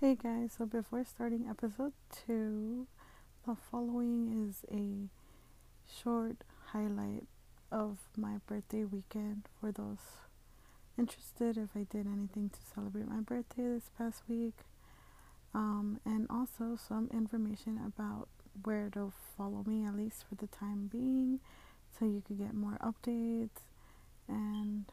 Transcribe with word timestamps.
Hey 0.00 0.14
guys, 0.14 0.52
so 0.56 0.64
before 0.64 1.04
starting 1.04 1.44
episode 1.46 1.92
2, 2.26 2.86
the 3.46 3.54
following 3.70 4.48
is 4.48 4.64
a 4.72 5.10
short 5.86 6.38
highlight 6.72 7.24
of 7.70 7.98
my 8.16 8.36
birthday 8.46 8.84
weekend 8.84 9.42
for 9.60 9.70
those 9.70 9.98
interested 10.98 11.58
if 11.58 11.76
I 11.76 11.80
did 11.80 12.06
anything 12.06 12.48
to 12.48 12.58
celebrate 12.74 13.08
my 13.08 13.20
birthday 13.20 13.64
this 13.64 13.90
past 13.98 14.22
week. 14.26 14.54
Um, 15.52 16.00
and 16.06 16.26
also 16.30 16.78
some 16.78 17.10
information 17.12 17.78
about 17.86 18.28
where 18.64 18.88
to 18.94 19.12
follow 19.36 19.64
me, 19.66 19.84
at 19.84 19.94
least 19.94 20.24
for 20.26 20.34
the 20.34 20.46
time 20.46 20.88
being, 20.90 21.40
so 21.98 22.06
you 22.06 22.22
could 22.26 22.38
get 22.38 22.54
more 22.54 22.78
updates. 22.82 23.60
And 24.26 24.86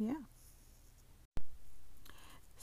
yeah. 0.00 0.14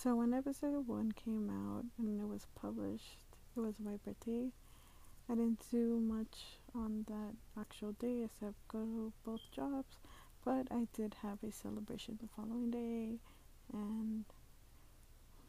So 0.01 0.15
when 0.15 0.33
episode 0.33 0.87
one 0.87 1.11
came 1.11 1.49
out 1.49 1.83
and 1.97 2.21
it 2.21 2.25
was 2.25 2.47
published, 2.55 3.17
it 3.57 3.59
was 3.59 3.81
my 3.83 3.97
birthday. 4.05 4.47
I 5.29 5.35
didn't 5.35 5.61
do 5.69 5.99
much 5.99 6.61
on 6.73 7.03
that 7.09 7.35
actual 7.59 7.91
day 7.91 8.23
except 8.23 8.65
go 8.69 8.79
to 8.79 9.11
both 9.25 9.41
jobs, 9.53 9.97
but 10.45 10.67
I 10.71 10.87
did 10.93 11.17
have 11.21 11.39
a 11.43 11.51
celebration 11.51 12.17
the 12.21 12.29
following 12.33 12.71
day 12.71 13.19
and 13.73 14.23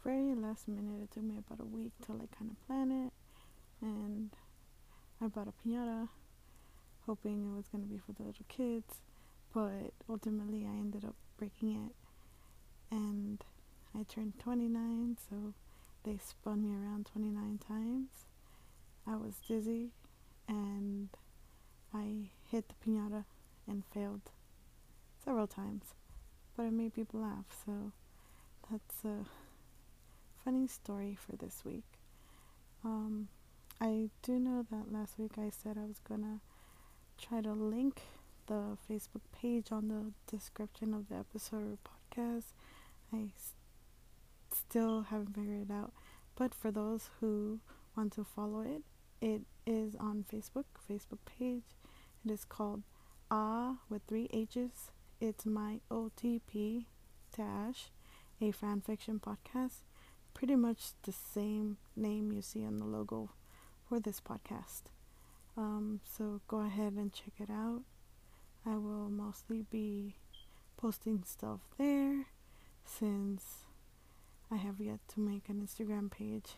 very 0.03 0.35
last 0.35 0.67
minute. 0.67 1.01
It 1.05 1.13
took 1.13 1.23
me 1.23 1.37
about 1.39 1.61
a 1.61 1.69
week 1.69 1.93
to 2.07 2.13
like 2.13 2.37
kind 2.37 2.51
of 2.51 2.67
plan 2.67 2.91
it, 2.91 3.13
and 3.80 4.30
I 5.23 5.29
bought 5.29 5.47
a 5.47 5.53
pinata, 5.53 6.09
hoping 7.07 7.53
it 7.53 7.57
was 7.57 7.69
gonna 7.69 7.85
be 7.85 7.99
for 7.99 8.15
the 8.15 8.25
little 8.25 8.47
kids, 8.49 8.97
but 9.55 9.93
ultimately 10.09 10.67
I 10.67 10.71
ended 10.71 11.05
up 11.05 11.15
breaking 11.39 11.87
it, 11.87 11.95
and 12.91 13.45
I 13.99 14.05
turned 14.05 14.39
29, 14.39 15.17
so 15.29 15.55
they 16.05 16.19
spun 16.19 16.62
me 16.62 16.75
around 16.75 17.07
29 17.07 17.59
times. 17.67 18.09
I 19.07 19.16
was 19.16 19.35
dizzy 19.46 19.91
and 20.49 21.09
I 21.93 22.30
hit 22.51 22.66
the 22.68 22.74
pinata 22.85 23.24
and 23.66 23.85
failed 23.93 24.30
several 25.24 25.46
times, 25.46 25.95
but 26.57 26.65
it 26.65 26.73
made 26.73 26.95
people 26.95 27.21
laugh, 27.21 27.46
so 27.65 27.93
that's 28.71 29.05
a 29.05 29.27
funny 30.45 30.66
story 30.66 31.16
for 31.18 31.37
this 31.37 31.63
week. 31.65 31.85
Um, 32.85 33.29
I 33.80 34.11
do 34.23 34.38
know 34.38 34.65
that 34.71 34.93
last 34.93 35.18
week 35.18 35.33
I 35.38 35.51
said 35.51 35.77
I 35.77 35.87
was 35.87 36.01
gonna 36.09 36.41
try 37.18 37.41
to 37.41 37.52
link 37.52 38.02
the 38.46 38.77
Facebook 38.88 39.23
page 39.33 39.71
on 39.71 39.88
the 39.88 40.13
description 40.30 40.95
of 40.95 41.09
the 41.09 41.16
episode 41.16 41.63
or 41.63 41.79
podcast. 42.16 42.52
I 43.13 43.29
still 44.54 45.02
haven't 45.02 45.34
figured 45.34 45.70
it 45.70 45.73
out. 45.73 45.93
But 46.37 46.54
for 46.54 46.70
those 46.70 47.10
who 47.20 47.60
want 47.96 48.12
to 48.15 48.24
follow 48.24 48.60
it, 48.60 48.82
it 49.20 49.43
is 49.66 49.95
on 49.96 50.24
Facebook, 50.32 50.65
Facebook 50.90 51.18
page. 51.38 51.65
It 52.24 52.30
is 52.30 52.45
called 52.45 52.82
Ah 53.30 53.76
with 53.88 54.02
three 54.09 54.28
H's. 54.32 54.90
It's 55.21 55.45
my 55.45 55.80
OTP 55.90 56.87
dash 57.37 57.90
a 58.40 58.51
fan 58.51 58.80
fiction 58.80 59.21
podcast. 59.21 59.82
Pretty 60.32 60.56
much 60.56 60.93
the 61.02 61.12
same 61.12 61.76
name 61.95 62.32
you 62.32 62.40
see 62.40 62.65
on 62.65 62.78
the 62.78 62.84
logo 62.84 63.30
for 63.88 64.00
this 64.00 64.21
podcast. 64.21 64.84
Um, 65.56 66.00
so 66.04 66.41
go 66.48 66.60
ahead 66.60 66.94
and 66.94 67.12
check 67.12 67.34
it 67.38 67.50
out. 67.50 67.82
I 68.65 68.76
will 68.76 69.10
mostly 69.10 69.62
be 69.71 70.16
posting 70.76 71.25
stuff 71.26 71.60
there 71.76 72.26
since 72.84 73.65
I 74.53 74.56
have 74.56 74.81
yet 74.81 74.98
to 75.15 75.20
make 75.20 75.48
an 75.48 75.60
Instagram 75.65 76.10
page 76.10 76.56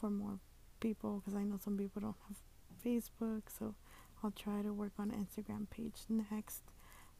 for 0.00 0.10
more 0.10 0.38
people 0.80 1.20
because 1.20 1.34
I 1.36 1.42
know 1.42 1.58
some 1.62 1.76
people 1.76 2.00
don't 2.00 2.16
have 2.28 2.36
Facebook, 2.84 3.42
so 3.48 3.74
I'll 4.22 4.30
try 4.30 4.62
to 4.62 4.72
work 4.72 4.92
on 4.98 5.10
an 5.10 5.26
Instagram 5.26 5.68
page 5.68 6.04
next. 6.08 6.62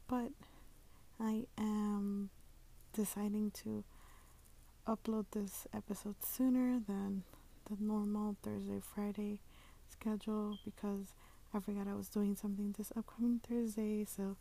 But 0.07 0.31
I 1.21 1.47
am 1.59 2.31
deciding 2.93 3.51
to 3.65 3.85
upload 4.87 5.27
this 5.33 5.67
episode 5.75 6.17
sooner 6.25 6.81
than 6.87 7.25
the 7.69 7.77
normal 7.81 8.37
Thursday 8.43 8.81
Friday 8.81 9.41
schedule 9.91 10.59
because 10.65 11.13
I 11.53 11.61
forgot 11.61 11.89
I 11.89 11.95
was 11.95 12.09
doing 12.09 12.37
something 12.37 12.75
this 12.77 12.93
upcoming 12.97 13.41
Thursday. 13.47 14.05
So 14.05 14.37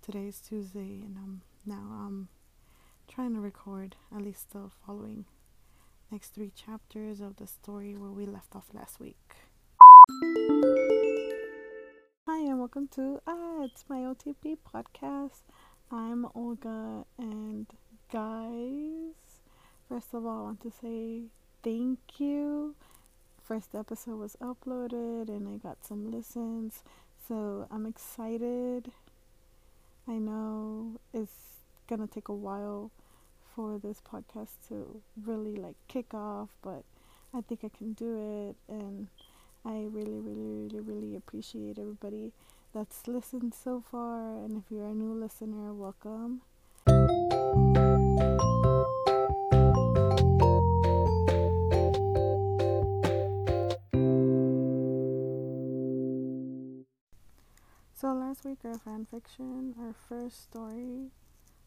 today's 0.00 0.40
Tuesday, 0.40 1.02
and 1.04 1.16
um 1.16 1.42
now 1.66 1.82
I'm 2.06 2.28
trying 3.08 3.34
to 3.34 3.40
record 3.40 3.96
at 4.14 4.22
least 4.22 4.52
the 4.52 4.70
following 4.86 5.24
next 6.10 6.34
three 6.34 6.50
chapters 6.54 7.20
of 7.20 7.36
the 7.36 7.46
story 7.46 7.94
where 7.96 8.10
we 8.10 8.24
left 8.26 8.54
off 8.54 8.66
last 8.72 9.00
week. 9.00 9.16
Hi, 12.26 12.38
and 12.48 12.58
welcome 12.58 12.88
to 12.88 13.20
Ah, 13.26 13.62
it's 13.64 13.84
my 13.88 13.98
OTP 13.98 14.56
podcast. 14.72 15.42
I'm 15.90 16.26
Olga, 16.34 17.04
and 17.18 17.66
guys, 18.12 19.40
first 19.88 20.14
of 20.14 20.24
all, 20.24 20.40
I 20.40 20.42
want 20.42 20.62
to 20.62 20.70
say 20.70 21.22
thank 21.62 21.98
you. 22.18 22.74
First 23.42 23.74
episode 23.74 24.18
was 24.18 24.36
uploaded, 24.40 25.28
and 25.28 25.48
I 25.48 25.56
got 25.56 25.84
some 25.84 26.10
listens, 26.10 26.82
so 27.28 27.66
I'm 27.70 27.86
excited. 27.86 28.92
I 30.08 30.14
know 30.14 31.00
it's 31.12 31.51
gonna 31.88 32.06
take 32.06 32.28
a 32.28 32.34
while 32.34 32.90
for 33.54 33.78
this 33.78 34.00
podcast 34.00 34.68
to 34.68 35.02
really 35.24 35.56
like 35.56 35.76
kick 35.88 36.14
off, 36.14 36.48
but 36.62 36.84
I 37.34 37.40
think 37.40 37.60
I 37.64 37.68
can 37.68 37.92
do 37.92 38.48
it 38.48 38.72
and 38.72 39.08
I 39.64 39.86
really, 39.90 40.18
really, 40.18 40.68
really, 40.68 40.80
really 40.80 41.16
appreciate 41.16 41.78
everybody 41.78 42.32
that's 42.74 43.06
listened 43.06 43.54
so 43.54 43.82
far. 43.90 44.36
And 44.36 44.56
if 44.58 44.64
you're 44.70 44.86
a 44.86 44.94
new 44.94 45.14
listener, 45.14 45.72
welcome. 45.72 46.40
So 57.94 58.12
last 58.12 58.44
week, 58.44 58.58
our 58.64 58.78
fan 58.78 59.06
fiction, 59.08 59.74
our 59.80 59.94
first 60.08 60.42
story 60.42 61.10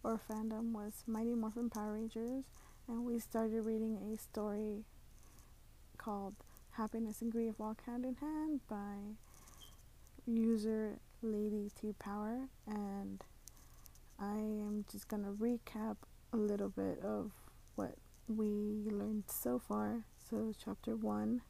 or 0.06 0.20
fandom 0.30 0.72
was 0.72 1.04
Mighty 1.08 1.34
Morphin 1.34 1.68
Power 1.68 1.94
Rangers, 1.94 2.44
and 2.88 3.04
we 3.06 3.18
started 3.18 3.66
reading 3.66 3.98
a 4.14 4.16
story 4.22 4.84
called 5.98 6.36
Happiness 6.74 7.24
and 7.24 7.32
Grief 7.32 7.56
Walk 7.58 7.82
Hand 7.88 8.06
in 8.06 8.14
Hand 8.14 8.60
by 8.70 9.16
user 10.28 11.00
Lady 11.24 11.72
T 11.82 11.96
Power, 11.98 12.42
and 12.68 13.24
I 14.20 14.36
am 14.36 14.86
just 14.92 15.08
gonna 15.08 15.32
recap 15.32 15.98
a 16.32 16.38
little 16.38 16.70
bit 16.70 17.00
of 17.04 17.32
what 17.74 17.96
we 18.28 18.84
learned 18.86 19.24
so 19.28 19.58
far. 19.58 20.04
So, 20.30 20.54
chapter 20.64 20.96
one 20.96 21.42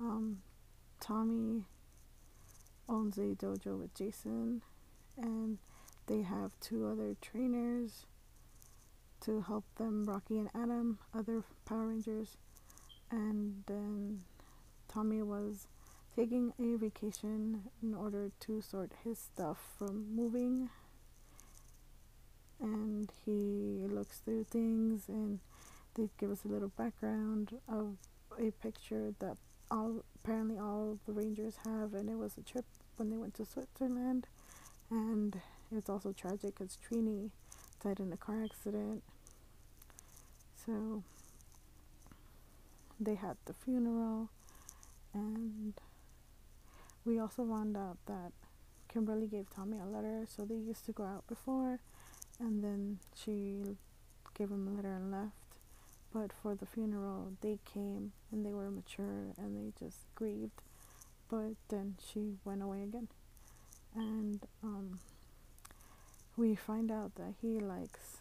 um, 0.00 0.38
Tommy 1.00 1.62
owns 2.88 3.18
a 3.18 3.36
dojo 3.36 3.78
with 3.78 3.94
Jason, 3.94 4.62
and 5.16 5.58
they 6.08 6.22
have 6.22 6.50
two 6.60 6.86
other 6.86 7.14
trainers 7.20 8.06
to 9.20 9.42
help 9.42 9.64
them 9.76 10.04
Rocky 10.04 10.38
and 10.38 10.48
Adam, 10.54 10.98
other 11.14 11.42
Power 11.64 11.88
Rangers. 11.88 12.36
And 13.10 13.62
then 13.66 14.22
Tommy 14.88 15.22
was 15.22 15.66
taking 16.16 16.52
a 16.58 16.76
vacation 16.76 17.64
in 17.82 17.94
order 17.94 18.30
to 18.40 18.60
sort 18.60 18.92
his 19.04 19.18
stuff 19.18 19.58
from 19.78 20.14
moving. 20.14 20.70
And 22.60 23.10
he 23.24 23.84
looks 23.86 24.18
through 24.18 24.44
things 24.44 25.08
and 25.08 25.40
they 25.94 26.08
give 26.18 26.30
us 26.30 26.44
a 26.44 26.48
little 26.48 26.72
background 26.76 27.58
of 27.68 27.96
a 28.38 28.50
picture 28.50 29.14
that 29.20 29.36
all 29.70 30.04
apparently 30.16 30.58
all 30.58 30.98
the 31.06 31.12
Rangers 31.12 31.56
have 31.64 31.92
and 31.94 32.08
it 32.08 32.16
was 32.16 32.38
a 32.38 32.42
trip 32.42 32.64
when 32.96 33.10
they 33.10 33.16
went 33.16 33.34
to 33.34 33.44
Switzerland 33.44 34.26
and 34.90 35.40
it's 35.76 35.88
also 35.88 36.12
tragic 36.12 36.56
because 36.56 36.78
Trini 36.78 37.30
died 37.82 38.00
in 38.00 38.12
a 38.12 38.16
car 38.16 38.42
accident. 38.44 39.02
So 40.64 41.02
they 43.00 43.14
had 43.14 43.36
the 43.44 43.52
funeral, 43.52 44.30
and 45.14 45.74
we 47.04 47.18
also 47.18 47.44
found 47.46 47.76
out 47.76 47.98
that 48.06 48.32
Kimberly 48.92 49.26
gave 49.26 49.50
Tommy 49.50 49.78
a 49.78 49.86
letter. 49.86 50.24
So 50.26 50.44
they 50.44 50.56
used 50.56 50.84
to 50.86 50.92
go 50.92 51.04
out 51.04 51.26
before, 51.26 51.80
and 52.40 52.62
then 52.62 52.98
she 53.14 53.76
gave 54.36 54.50
him 54.50 54.68
a 54.68 54.70
letter 54.76 54.94
and 54.94 55.10
left. 55.10 55.32
But 56.12 56.32
for 56.32 56.54
the 56.54 56.66
funeral, 56.66 57.32
they 57.42 57.58
came 57.70 58.12
and 58.32 58.44
they 58.44 58.52
were 58.52 58.70
mature 58.70 59.34
and 59.36 59.54
they 59.56 59.72
just 59.78 59.98
grieved. 60.14 60.62
But 61.30 61.52
then 61.68 61.96
she 62.00 62.36
went 62.44 62.62
away 62.62 62.82
again. 62.82 63.08
And 63.94 64.40
um, 64.62 65.00
we 66.38 66.54
find 66.54 66.90
out 66.90 67.14
that 67.16 67.34
he 67.42 67.58
likes 67.58 68.18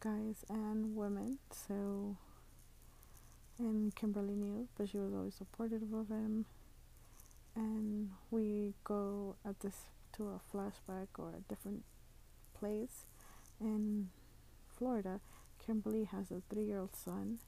guys 0.00 0.44
and 0.48 0.96
women. 0.96 1.38
So 1.50 2.16
And 3.58 3.94
Kimberly 3.94 4.34
knew, 4.34 4.68
but 4.76 4.88
she 4.88 4.96
was 4.98 5.12
always 5.12 5.34
supportive 5.34 5.92
of 5.92 6.08
him. 6.08 6.46
And 7.54 8.10
we 8.30 8.74
go 8.84 9.36
at 9.44 9.60
this 9.60 9.76
to 10.14 10.28
a 10.28 10.40
flashback 10.52 11.08
or 11.18 11.30
a 11.36 11.48
different 11.48 11.84
place 12.58 13.04
in 13.60 14.08
Florida. 14.76 15.20
Kimberly 15.64 16.04
has 16.04 16.30
a 16.30 16.42
three 16.48 16.64
year 16.64 16.78
old 16.80 16.96
son 16.96 17.38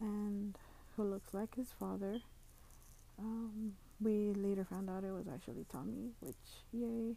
and 0.00 0.58
who 0.96 1.04
looks 1.04 1.32
like 1.32 1.54
his 1.54 1.70
father. 1.78 2.20
Um, 3.18 3.74
we 4.00 4.32
later 4.34 4.64
found 4.64 4.90
out 4.90 5.04
it 5.04 5.12
was 5.12 5.26
actually 5.32 5.64
Tommy, 5.70 6.10
which 6.20 6.34
yay. 6.72 7.14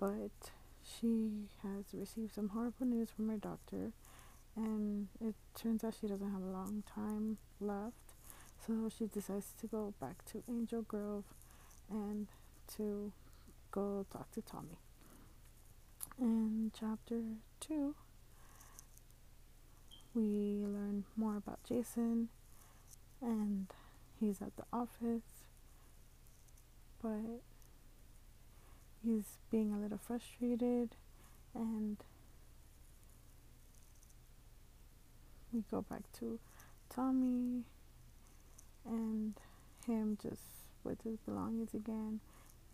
But 0.00 0.50
she 0.88 1.48
has 1.62 1.84
received 1.92 2.34
some 2.34 2.48
horrible 2.50 2.86
news 2.86 3.10
from 3.10 3.28
her 3.28 3.36
doctor, 3.36 3.92
and 4.56 5.08
it 5.20 5.34
turns 5.54 5.84
out 5.84 5.94
she 6.00 6.06
doesn't 6.06 6.30
have 6.30 6.42
a 6.42 6.46
long 6.46 6.82
time 6.94 7.38
left. 7.60 8.14
So 8.66 8.88
she 8.96 9.06
decides 9.06 9.52
to 9.60 9.66
go 9.66 9.94
back 10.00 10.24
to 10.32 10.42
Angel 10.48 10.82
Grove 10.82 11.24
and 11.90 12.26
to 12.76 13.12
go 13.70 14.04
talk 14.12 14.30
to 14.32 14.42
Tommy. 14.42 14.78
In 16.18 16.72
chapter 16.78 17.20
2, 17.60 17.94
we 20.14 20.64
learn 20.66 21.04
more 21.16 21.36
about 21.36 21.62
Jason 21.62 22.28
and 23.22 23.68
he's 24.18 24.42
at 24.42 24.56
the 24.56 24.64
office, 24.72 25.44
but 27.00 27.42
he's 29.04 29.38
being 29.50 29.72
a 29.72 29.78
little 29.78 29.98
frustrated 29.98 30.90
and 31.54 31.98
we 35.52 35.62
go 35.70 35.82
back 35.82 36.02
to 36.18 36.38
Tommy 36.90 37.64
and 38.84 39.34
him 39.86 40.18
just 40.22 40.42
with 40.84 41.02
his 41.02 41.18
belongings 41.20 41.74
again 41.74 42.20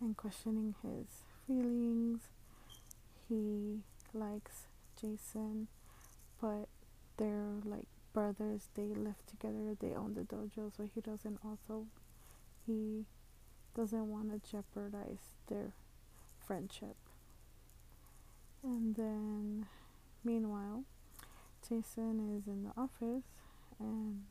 and 0.01 0.15
questioning 0.17 0.75
his 0.81 1.23
feelings. 1.47 2.21
He 3.29 3.79
likes 4.13 4.67
Jason, 4.99 5.67
but 6.41 6.67
they're 7.17 7.59
like 7.63 7.87
brothers. 8.13 8.69
They 8.75 8.83
live 8.83 9.25
together. 9.27 9.75
They 9.79 9.95
own 9.95 10.13
the 10.13 10.21
dojo, 10.21 10.71
so 10.75 10.87
he 10.93 11.01
doesn't 11.01 11.39
also 11.45 11.87
he 12.65 13.05
doesn't 13.75 14.07
want 14.09 14.31
to 14.31 14.49
jeopardize 14.49 15.33
their 15.47 15.73
friendship. 16.45 16.95
And 18.63 18.95
then, 18.95 19.67
meanwhile, 20.23 20.83
Jason 21.67 22.37
is 22.37 22.47
in 22.47 22.63
the 22.63 22.71
office 22.79 23.23
and 23.79 24.23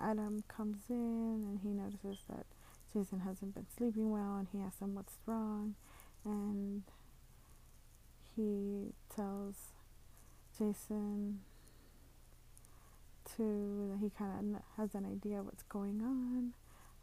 Adam 0.00 0.44
comes 0.48 0.82
in 0.88 1.44
and 1.46 1.60
he 1.62 1.68
notices 1.68 2.24
that 2.28 2.46
Jason 2.92 3.20
hasn't 3.20 3.54
been 3.54 3.66
sleeping 3.76 4.10
well 4.10 4.36
and 4.36 4.48
he 4.52 4.60
asks 4.60 4.80
him 4.80 4.94
what's 4.94 5.18
wrong 5.26 5.74
and 6.24 6.82
he 8.36 8.92
tells 9.14 9.72
Jason 10.58 11.40
to 13.36 13.88
that 13.92 13.98
he 14.00 14.10
kind 14.10 14.56
of 14.56 14.62
has 14.76 14.94
an 14.94 15.06
idea 15.06 15.42
what's 15.42 15.62
going 15.64 16.00
on 16.02 16.52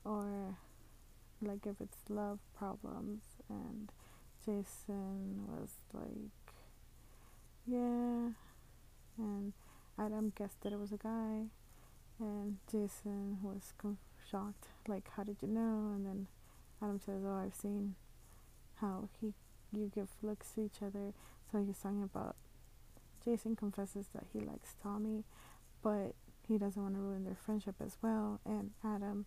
or 0.04 0.58
like 1.42 1.66
if 1.66 1.80
it's 1.80 1.98
love 2.10 2.40
problems 2.58 3.22
and 3.50 3.92
Jason 4.46 5.46
was 5.48 5.70
like 5.94 6.54
yeah 7.66 8.32
and 9.18 9.54
Adam 9.98 10.32
guessed 10.36 10.62
that 10.62 10.74
it 10.74 10.80
was 10.80 10.92
a 10.92 10.98
guy 10.98 11.48
and 12.20 12.58
Jason 12.70 13.38
was 13.42 13.74
shocked 14.30 14.68
like 14.88 15.10
how 15.16 15.24
did 15.24 15.38
you 15.42 15.48
know? 15.48 15.94
And 15.96 16.06
then 16.06 16.28
Adam 16.82 17.00
says 17.00 17.22
oh 17.26 17.42
I've 17.46 17.56
seen 17.56 17.96
how 18.82 19.10
he 19.20 19.34
you 19.72 19.92
give 19.94 20.10
looks 20.22 20.52
to 20.52 20.62
each 20.62 20.82
other. 20.82 21.14
So 21.52 21.64
he's 21.66 21.78
talking 21.78 22.04
about 22.04 22.36
Jason 23.24 23.56
confesses 23.56 24.08
that 24.14 24.26
he 24.34 24.40
likes 24.40 24.76
Tommy 24.82 25.24
but 25.82 26.14
he 26.48 26.58
doesn't 26.58 26.82
want 26.82 26.96
to 26.96 27.02
ruin 27.02 27.24
their 27.24 27.38
friendship 27.46 27.76
as 27.84 27.98
well. 28.02 28.40
And 28.46 28.72
Adam 28.84 29.26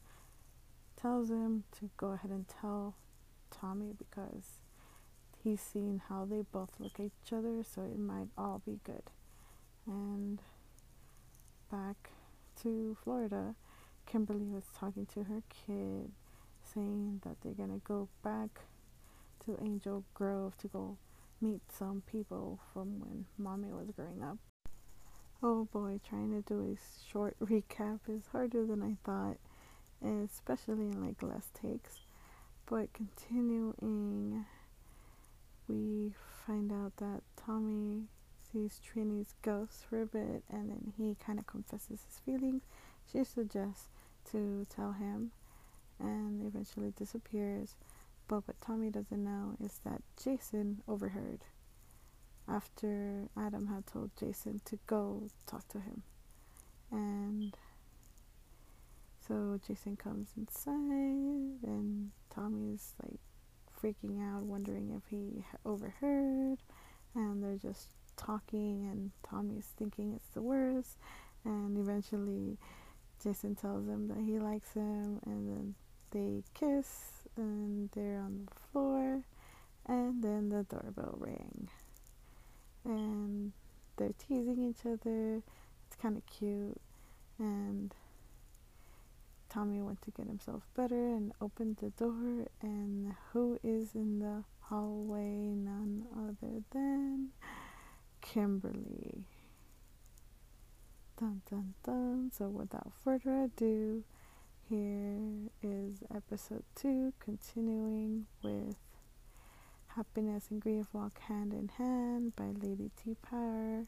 tells 1.02 1.30
him 1.30 1.64
to 1.80 1.90
go 1.96 2.12
ahead 2.12 2.30
and 2.30 2.46
tell 2.46 2.94
Tommy 3.50 3.92
because 3.98 4.60
he's 5.42 5.60
seen 5.60 6.00
how 6.08 6.24
they 6.24 6.42
both 6.52 6.70
look 6.78 6.92
at 7.00 7.06
each 7.06 7.32
other, 7.32 7.62
so 7.64 7.82
it 7.82 7.98
might 7.98 8.28
all 8.38 8.62
be 8.64 8.78
good. 8.84 9.02
And 9.84 10.40
back 11.70 12.10
to 12.62 12.96
Florida, 13.02 13.56
Kimberly 14.06 14.48
was 14.48 14.64
talking 14.78 15.06
to 15.06 15.24
her 15.24 15.42
kid, 15.48 16.12
saying 16.72 17.20
that 17.24 17.36
they're 17.42 17.52
gonna 17.52 17.80
go 17.82 18.08
back 18.22 18.60
to 19.44 19.58
Angel 19.60 20.04
Grove 20.14 20.56
to 20.58 20.68
go 20.68 20.96
meet 21.40 21.62
some 21.76 22.04
people 22.06 22.60
from 22.72 23.00
when 23.00 23.26
mommy 23.36 23.72
was 23.72 23.90
growing 23.96 24.22
up. 24.22 24.38
Oh 25.42 25.64
boy, 25.72 25.98
trying 26.08 26.30
to 26.30 26.42
do 26.42 26.60
a 26.60 27.10
short 27.10 27.36
recap 27.42 27.98
is 28.08 28.22
harder 28.30 28.64
than 28.64 28.80
I 28.80 28.96
thought 29.04 29.38
especially 30.02 30.86
in 30.86 31.04
like 31.06 31.22
less 31.22 31.48
takes. 31.60 32.00
But 32.66 32.92
continuing, 32.92 34.44
we 35.68 36.12
find 36.46 36.72
out 36.72 36.96
that 36.98 37.22
Tommy 37.36 38.04
sees 38.52 38.80
Trini's 38.84 39.34
ghost 39.42 39.84
for 39.88 40.02
a 40.02 40.06
bit 40.06 40.42
and 40.50 40.70
then 40.70 40.92
he 40.96 41.16
kind 41.24 41.38
of 41.38 41.46
confesses 41.46 42.00
his 42.06 42.20
feelings. 42.24 42.62
She 43.10 43.24
suggests 43.24 43.88
to 44.30 44.66
tell 44.74 44.92
him 44.92 45.32
and 45.98 46.46
eventually 46.46 46.92
disappears. 46.96 47.74
But 48.28 48.46
what 48.46 48.60
Tommy 48.60 48.90
doesn't 48.90 49.24
know 49.24 49.56
is 49.62 49.80
that 49.84 50.02
Jason 50.22 50.82
overheard 50.88 51.40
after 52.48 53.28
Adam 53.36 53.66
had 53.66 53.86
told 53.86 54.10
Jason 54.18 54.60
to 54.64 54.78
go 54.86 55.28
talk 55.46 55.66
to 55.68 55.78
him. 55.78 56.02
And 56.90 57.56
so 59.26 59.60
Jason 59.66 59.96
comes 59.96 60.30
inside, 60.36 61.62
and 61.66 62.10
Tommy's 62.34 62.94
like 63.02 63.20
freaking 63.82 64.20
out, 64.20 64.42
wondering 64.42 64.90
if 64.96 65.08
he 65.10 65.44
overheard. 65.64 66.58
And 67.14 67.42
they're 67.42 67.56
just 67.56 67.88
talking, 68.16 68.88
and 68.90 69.10
Tommy's 69.28 69.70
thinking 69.76 70.12
it's 70.14 70.30
the 70.30 70.42
worst. 70.42 70.96
And 71.44 71.76
eventually, 71.76 72.58
Jason 73.22 73.54
tells 73.54 73.86
him 73.86 74.08
that 74.08 74.18
he 74.18 74.38
likes 74.38 74.72
him, 74.72 75.20
and 75.26 75.48
then 75.48 75.74
they 76.10 76.42
kiss, 76.54 77.28
and 77.36 77.90
they're 77.92 78.18
on 78.18 78.46
the 78.46 78.60
floor. 78.72 79.24
And 79.86 80.22
then 80.22 80.48
the 80.48 80.62
doorbell 80.62 81.16
rang, 81.18 81.68
and 82.84 83.52
they're 83.96 84.14
teasing 84.16 84.62
each 84.62 84.86
other. 84.86 85.42
It's 85.86 85.96
kind 86.00 86.16
of 86.16 86.24
cute, 86.26 86.80
and 87.38 87.92
Tommy 89.52 89.82
went 89.82 90.00
to 90.00 90.10
get 90.10 90.26
himself 90.26 90.62
better 90.74 91.08
and 91.08 91.30
opened 91.38 91.76
the 91.76 91.90
door, 91.90 92.46
and 92.62 93.14
who 93.32 93.58
is 93.62 93.94
in 93.94 94.18
the 94.18 94.44
hallway? 94.60 95.52
None 95.54 96.06
other 96.16 96.62
than 96.70 97.28
Kimberly. 98.22 99.24
Dun 101.20 101.42
dun 101.50 101.74
dun. 101.84 102.30
So, 102.32 102.48
without 102.48 102.92
further 103.04 103.42
ado, 103.42 104.04
here 104.70 105.50
is 105.62 106.02
episode 106.14 106.64
two, 106.74 107.12
continuing 107.20 108.24
with 108.42 108.76
Happiness 109.88 110.46
and 110.50 110.62
Grief 110.62 110.86
Walk 110.94 111.18
Hand 111.28 111.52
in 111.52 111.68
Hand 111.76 112.34
by 112.36 112.46
Lady 112.46 112.90
T 112.96 113.16
Power. 113.20 113.84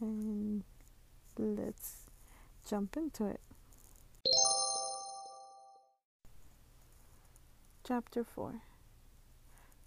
And 0.00 0.64
let's 1.36 2.01
jump 2.68 2.96
into 2.96 3.26
it. 3.26 3.40
Chapter 7.84 8.24
4 8.24 8.62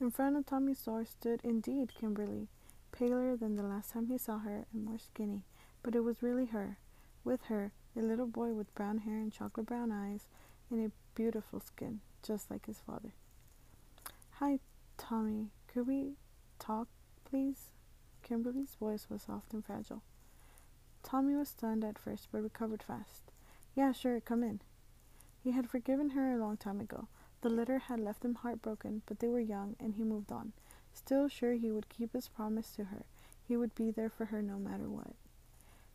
In 0.01 0.11
front 0.11 0.35
of 0.35 0.45
Tommy's 0.45 0.81
door 0.81 1.05
stood 1.05 1.39
indeed 1.43 1.93
Kimberly, 1.99 2.47
paler 2.91 3.35
than 3.35 3.55
the 3.55 3.63
last 3.63 3.91
time 3.91 4.07
he 4.07 4.17
saw 4.17 4.39
her 4.39 4.65
and 4.73 4.83
more 4.83 4.99
skinny, 4.99 5.43
but 5.81 5.95
it 5.95 6.01
was 6.01 6.21
really 6.21 6.47
her. 6.47 6.77
With 7.23 7.45
her, 7.45 7.71
a 7.97 8.01
little 8.01 8.27
boy 8.27 8.53
with 8.53 8.73
brown 8.75 8.99
hair 8.99 9.15
and 9.15 9.31
chocolate 9.31 9.65
brown 9.65 9.91
eyes 9.91 10.27
and 10.69 10.85
a 10.85 10.91
beautiful 11.15 11.59
skin, 11.59 12.01
just 12.21 12.51
like 12.51 12.65
his 12.65 12.79
father. 12.79 13.13
Hi, 14.39 14.59
Tommy. 14.97 15.51
Could 15.67 15.87
we 15.87 16.13
talk, 16.59 16.87
please? 17.23 17.69
Kimberly's 18.21 18.75
voice 18.79 19.07
was 19.09 19.23
soft 19.23 19.53
and 19.53 19.63
fragile. 19.63 20.01
Tommy 21.05 21.35
was 21.35 21.49
stunned 21.49 21.83
at 21.83 21.99
first, 21.99 22.29
but 22.31 22.41
recovered 22.41 22.81
fast. 22.81 23.31
Yeah, 23.75 23.91
sure, 23.91 24.19
come 24.19 24.41
in. 24.41 24.59
He 25.43 25.51
had 25.51 25.69
forgiven 25.69 26.09
her 26.09 26.33
a 26.33 26.37
long 26.37 26.57
time 26.57 26.81
ago. 26.81 27.07
The 27.41 27.49
letter 27.49 27.77
had 27.77 27.99
left 27.99 28.25
him 28.25 28.33
heartbroken, 28.33 29.03
but 29.05 29.19
they 29.19 29.27
were 29.27 29.39
young, 29.39 29.75
and 29.79 29.93
he 29.93 30.03
moved 30.03 30.31
on. 30.31 30.53
Still 30.93 31.27
sure 31.27 31.53
he 31.53 31.71
would 31.71 31.89
keep 31.89 32.13
his 32.13 32.27
promise 32.27 32.71
to 32.71 32.85
her. 32.85 33.05
He 33.47 33.55
would 33.55 33.75
be 33.75 33.91
there 33.91 34.09
for 34.09 34.25
her 34.25 34.41
no 34.41 34.57
matter 34.57 34.89
what. 34.89 35.13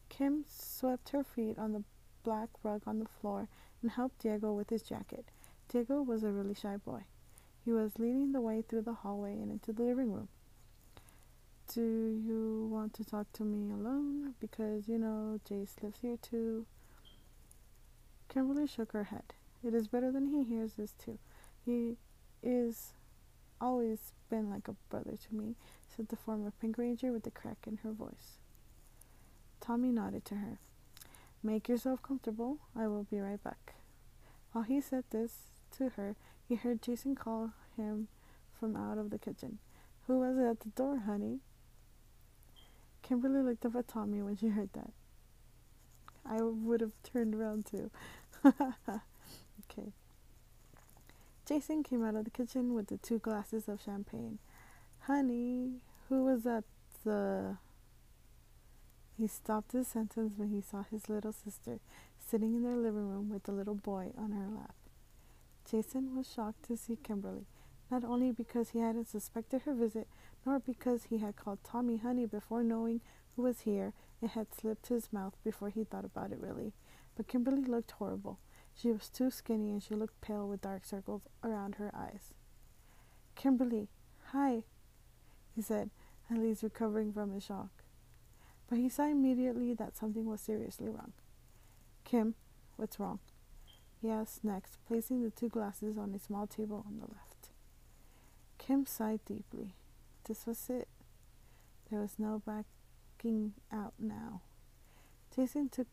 Kim 0.09 0.45
swept 0.47 1.09
her 1.09 1.25
feet 1.25 1.59
on 1.59 1.73
the 1.73 1.83
black 2.23 2.51
rug 2.63 2.83
on 2.87 3.01
the 3.01 3.09
floor 3.09 3.49
and 3.83 3.91
helped 3.91 4.21
Diego 4.21 4.53
with 4.53 4.71
his 4.71 4.83
jacket. 4.83 5.25
Diego 5.69 6.03
was 6.03 6.23
a 6.23 6.31
really 6.31 6.55
shy 6.55 6.77
boy. 6.77 7.03
He 7.65 7.73
was 7.73 7.99
leading 7.99 8.31
the 8.31 8.41
way 8.41 8.63
through 8.63 8.83
the 8.83 8.95
hallway 8.95 9.33
and 9.33 9.51
into 9.51 9.73
the 9.73 9.83
living 9.83 10.13
room. 10.13 10.29
Do 11.73 11.83
you 11.83 12.69
want 12.69 12.95
to 12.95 13.05
talk 13.05 13.33
to 13.35 13.45
me 13.45 13.71
alone? 13.73 14.35
Because, 14.41 14.89
you 14.89 14.99
know, 14.99 15.39
Jace 15.49 15.81
lives 15.81 15.99
here 16.03 16.17
too. 16.21 16.67
Kimberly 18.29 18.67
shook 18.67 18.91
her 18.91 19.05
head. 19.05 19.35
It 19.65 19.73
is 19.73 19.87
better 19.87 20.11
than 20.11 20.27
he 20.27 20.43
hears 20.43 20.73
this 20.73 20.93
too. 20.93 21.19
He 21.65 21.97
is 22.43 22.95
always 23.61 24.13
been 24.29 24.51
like 24.51 24.67
a 24.67 24.75
brother 24.89 25.13
to 25.17 25.35
me, 25.35 25.55
said 25.95 26.09
the 26.09 26.17
former 26.17 26.53
Pink 26.61 26.77
Ranger 26.77 27.13
with 27.13 27.25
a 27.29 27.31
crack 27.31 27.59
in 27.69 27.79
her 27.85 27.93
voice. 27.93 28.39
Tommy 29.61 29.91
nodded 29.91 30.25
to 30.25 30.37
her. 30.37 30.59
Make 31.41 31.69
yourself 31.69 32.03
comfortable. 32.03 32.59
I 32.77 32.89
will 32.89 33.05
be 33.05 33.21
right 33.21 33.43
back. 33.43 33.75
While 34.51 34.65
he 34.65 34.81
said 34.81 35.05
this 35.11 35.51
to 35.77 35.91
her, 35.91 36.17
he 36.49 36.57
heard 36.57 36.83
Jason 36.83 37.15
call 37.15 37.53
him 37.77 38.09
from 38.59 38.75
out 38.75 38.99
of 38.99 39.11
the 39.11 39.19
kitchen. 39.19 39.59
Who 40.09 40.19
was 40.19 40.37
it 40.37 40.51
at 40.51 40.61
the 40.61 40.71
door, 40.71 41.03
honey? 41.07 41.39
Kimberly 43.11 43.43
looked 43.43 43.67
up 43.67 43.75
at 43.75 43.89
Tommy 43.89 44.23
when 44.23 44.37
she 44.37 44.51
heard 44.51 44.73
that. 44.73 44.93
I 46.25 46.43
would 46.43 46.81
have 46.81 46.93
turned 47.03 47.35
around 47.35 47.67
too. 47.67 47.91
okay. 48.47 49.91
Jason 51.45 51.83
came 51.83 52.05
out 52.05 52.15
of 52.15 52.23
the 52.23 52.31
kitchen 52.31 52.73
with 52.73 52.87
the 52.87 52.99
two 52.99 53.19
glasses 53.19 53.69
of 53.69 53.83
champagne. 53.83 54.39
Honey, 55.01 55.81
who 56.09 56.23
was 56.23 56.47
at 56.47 56.63
the. 57.05 57.57
He 59.19 59.27
stopped 59.27 59.73
his 59.73 59.89
sentence 59.89 60.35
when 60.37 60.51
he 60.51 60.61
saw 60.61 60.85
his 60.89 61.09
little 61.09 61.33
sister 61.33 61.81
sitting 62.25 62.55
in 62.55 62.63
their 62.63 62.77
living 62.77 63.09
room 63.11 63.29
with 63.29 63.43
the 63.43 63.53
little 63.53 63.75
boy 63.75 64.13
on 64.17 64.31
her 64.31 64.47
lap. 64.47 64.77
Jason 65.69 66.15
was 66.15 66.33
shocked 66.33 66.63
to 66.69 66.77
see 66.77 66.97
Kimberly, 67.03 67.47
not 67.91 68.05
only 68.05 68.31
because 68.31 68.71
he 68.71 68.79
hadn't 68.79 69.09
suspected 69.09 69.63
her 69.63 69.75
visit, 69.75 70.07
nor 70.45 70.59
because 70.59 71.05
he 71.05 71.19
had 71.19 71.37
called 71.37 71.59
Tommy 71.63 71.99
honey 71.99 72.27
before 72.27 72.63
knowing 72.63 73.01
who 73.37 73.43
was 73.43 73.61
here. 73.61 73.93
It 74.23 74.31
had 74.31 74.55
slipped 74.55 74.89
his 74.89 75.13
mouth 75.13 75.35
before 75.45 75.71
he 75.71 75.85
thought 75.85 76.05
about 76.05 76.33
it 76.33 76.41
really. 76.41 76.73
But 77.17 77.29
Kimberly 77.29 77.65
looked 77.65 77.93
horrible. 77.93 78.39
She 78.75 78.91
was 78.91 79.09
too 79.09 79.31
skinny 79.31 79.71
and 79.71 79.83
she 79.83 79.95
looked 79.95 80.21
pale 80.21 80.49
with 80.49 80.63
dark 80.63 80.85
circles 80.85 81.23
around 81.43 81.77
her 81.77 81.91
eyes. 81.95 82.35
Kimberly, 83.35 83.89
hi, 84.33 84.65
he 85.55 85.63
said, 85.63 85.91
at 86.31 86.39
least 86.39 86.63
recovering 86.63 87.13
from 87.13 87.33
his 87.33 87.45
shock. 87.45 87.85
But 88.69 88.79
he 88.79 88.89
saw 88.89 89.05
immediately 89.05 89.75
that 89.75 89.97
something 89.97 90.27
was 90.27 90.41
seriously 90.41 90.89
wrong. 90.89 91.13
Kim, 92.05 92.35
what's 92.77 93.01
wrong? 93.01 93.19
He 94.01 94.09
asked 94.09 94.45
next, 94.45 94.79
placing 94.87 95.23
the 95.23 95.31
two 95.31 95.49
glasses 95.49 95.99
on 95.99 96.15
a 96.15 96.19
small 96.19 96.47
table 96.47 96.85
on 96.87 96.99
the 96.99 97.07
left. 97.07 97.51
Kim 98.59 98.87
sighed 98.87 99.21
deeply. 99.27 99.75
This 100.31 100.47
was 100.47 100.71
it. 100.71 100.87
There 101.91 101.99
was 101.99 102.15
no 102.17 102.41
backing 102.47 103.55
out 103.73 103.95
now. 103.99 104.43
Jason 105.35 105.69
took 105.69 105.89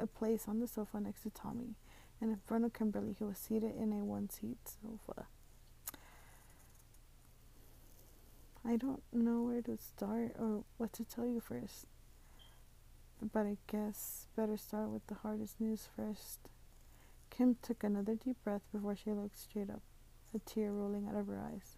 a 0.00 0.08
place 0.08 0.46
on 0.48 0.58
the 0.58 0.66
sofa 0.66 0.98
next 0.98 1.22
to 1.22 1.30
Tommy 1.30 1.76
and 2.20 2.32
in 2.32 2.40
front 2.44 2.64
of 2.64 2.72
Kimberly, 2.72 3.14
who 3.20 3.26
was 3.28 3.38
seated 3.38 3.76
in 3.76 3.92
a 3.92 4.04
one 4.04 4.28
seat 4.30 4.58
sofa. 4.64 5.28
I 8.64 8.74
don't 8.74 9.04
know 9.12 9.42
where 9.42 9.62
to 9.62 9.78
start 9.78 10.34
or 10.40 10.64
what 10.76 10.92
to 10.94 11.04
tell 11.04 11.28
you 11.28 11.38
first, 11.38 11.86
but 13.32 13.46
I 13.46 13.58
guess 13.68 14.26
better 14.34 14.56
start 14.56 14.88
with 14.88 15.06
the 15.06 15.14
hardest 15.14 15.60
news 15.60 15.88
first. 15.94 16.48
Kim 17.30 17.58
took 17.62 17.84
another 17.84 18.16
deep 18.16 18.42
breath 18.42 18.62
before 18.72 18.96
she 18.96 19.12
looked 19.12 19.38
straight 19.38 19.70
up, 19.70 19.82
a 20.34 20.40
tear 20.40 20.72
rolling 20.72 21.06
out 21.06 21.14
of 21.14 21.28
her 21.28 21.40
eyes. 21.40 21.75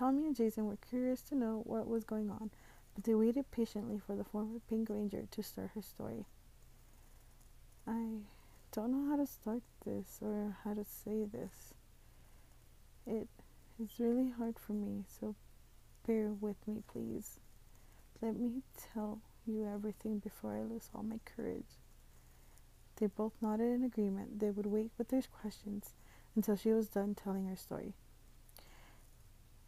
Tommy 0.00 0.24
and 0.24 0.34
Jason 0.34 0.64
were 0.64 0.78
curious 0.88 1.20
to 1.20 1.34
know 1.34 1.60
what 1.66 1.86
was 1.86 2.04
going 2.04 2.30
on, 2.30 2.50
but 2.94 3.04
they 3.04 3.14
waited 3.14 3.50
patiently 3.50 3.98
for 3.98 4.16
the 4.16 4.24
former 4.24 4.58
Pink 4.66 4.88
Ranger 4.88 5.24
to 5.30 5.42
start 5.42 5.72
her 5.74 5.82
story. 5.82 6.24
I 7.86 8.22
don't 8.72 8.92
know 8.92 9.10
how 9.10 9.16
to 9.16 9.26
start 9.26 9.60
this 9.84 10.18
or 10.22 10.56
how 10.64 10.72
to 10.72 10.86
say 10.86 11.24
this. 11.24 11.74
It 13.06 13.28
is 13.78 13.90
really 13.98 14.30
hard 14.30 14.58
for 14.58 14.72
me, 14.72 15.04
so 15.20 15.34
bear 16.06 16.30
with 16.30 16.56
me, 16.66 16.82
please. 16.90 17.38
Let 18.22 18.36
me 18.40 18.62
tell 18.94 19.20
you 19.46 19.66
everything 19.66 20.18
before 20.18 20.54
I 20.54 20.62
lose 20.62 20.88
all 20.94 21.02
my 21.02 21.20
courage. 21.26 21.76
They 22.96 23.06
both 23.06 23.34
nodded 23.42 23.74
in 23.74 23.84
agreement. 23.84 24.40
They 24.40 24.48
would 24.48 24.64
wait 24.64 24.92
with 24.96 25.08
their 25.08 25.20
questions 25.42 25.92
until 26.34 26.56
she 26.56 26.70
was 26.70 26.88
done 26.88 27.14
telling 27.14 27.48
her 27.48 27.56
story. 27.56 27.92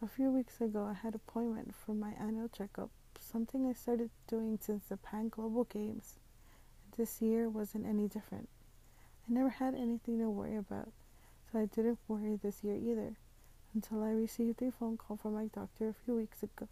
A 0.04 0.08
few 0.08 0.32
weeks 0.32 0.60
ago, 0.60 0.84
I 0.84 0.94
had 0.94 1.14
an 1.14 1.20
appointment 1.28 1.76
for 1.76 1.94
my 1.94 2.10
annual 2.18 2.48
checkup, 2.48 2.90
something 3.20 3.68
I 3.68 3.72
started 3.72 4.10
doing 4.26 4.58
since 4.60 4.82
the 4.86 4.96
Pan 4.96 5.28
Global 5.28 5.62
Games. 5.62 6.18
This 6.96 7.22
year 7.22 7.48
wasn't 7.48 7.86
any 7.86 8.08
different. 8.08 8.48
I 9.28 9.32
never 9.32 9.48
had 9.48 9.76
anything 9.76 10.18
to 10.18 10.28
worry 10.28 10.56
about, 10.56 10.88
so 11.52 11.60
I 11.60 11.66
didn't 11.66 12.00
worry 12.08 12.34
this 12.34 12.64
year 12.64 12.74
either, 12.74 13.14
until 13.74 14.02
I 14.02 14.10
received 14.10 14.60
a 14.60 14.72
phone 14.72 14.96
call 14.96 15.18
from 15.18 15.34
my 15.34 15.46
doctor 15.46 15.90
a 15.90 16.04
few 16.04 16.16
weeks 16.16 16.42
ago, 16.42 16.66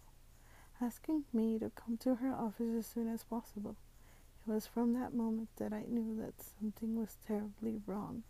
asking 0.80 1.22
me 1.32 1.56
to 1.60 1.70
come 1.70 1.98
to 1.98 2.16
her 2.16 2.32
office 2.32 2.74
as 2.76 2.86
soon 2.86 3.06
as 3.06 3.22
possible. 3.22 3.76
It 4.44 4.50
was 4.50 4.66
from 4.66 4.92
that 4.94 5.14
moment 5.14 5.50
that 5.58 5.72
I 5.72 5.84
knew 5.88 6.16
that 6.16 6.42
something 6.42 6.96
was 6.96 7.16
terribly 7.24 7.80
wrong. 7.86 8.24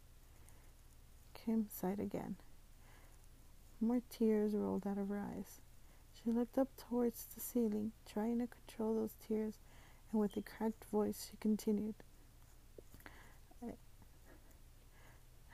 Kim 1.32 1.68
sighed 1.72 2.00
again. 2.00 2.36
More 3.80 4.02
tears 4.10 4.54
rolled 4.54 4.86
out 4.86 4.98
of 4.98 5.08
her 5.08 5.18
eyes. 5.18 5.60
She 6.12 6.30
looked 6.30 6.58
up 6.58 6.68
towards 6.76 7.26
the 7.34 7.40
ceiling, 7.40 7.92
trying 8.06 8.38
to 8.40 8.46
control 8.46 8.94
those 8.94 9.14
tears 9.26 9.54
and 10.12 10.20
with 10.20 10.36
a 10.36 10.42
cracked 10.42 10.84
voice 10.86 11.28
she 11.30 11.36
continued, 11.38 11.94
I, 13.62 13.72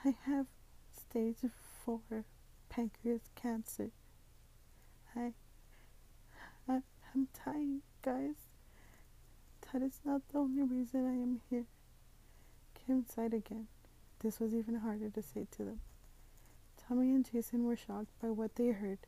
I 0.04 0.14
have 0.24 0.46
stage 0.94 1.36
4 1.84 2.00
pancreas 2.68 3.22
cancer. 3.34 3.90
I, 5.14 5.32
I, 6.68 6.80
I'm 7.14 7.28
dying, 7.44 7.82
guys. 8.02 8.34
That 9.72 9.82
is 9.82 10.00
not 10.04 10.22
the 10.28 10.38
only 10.38 10.62
reason 10.62 11.06
I 11.06 11.14
am 11.22 11.40
here. 11.50 11.64
Kim 12.74 13.04
sighed 13.06 13.34
again. 13.34 13.66
This 14.20 14.40
was 14.40 14.54
even 14.54 14.76
harder 14.76 15.10
to 15.10 15.22
say 15.22 15.46
to 15.52 15.64
them. 15.64 15.80
Tommy 16.88 17.10
and 17.10 17.28
Jason 17.28 17.64
were 17.64 17.76
shocked 17.76 18.12
by 18.22 18.30
what 18.30 18.54
they 18.54 18.68
heard. 18.68 18.98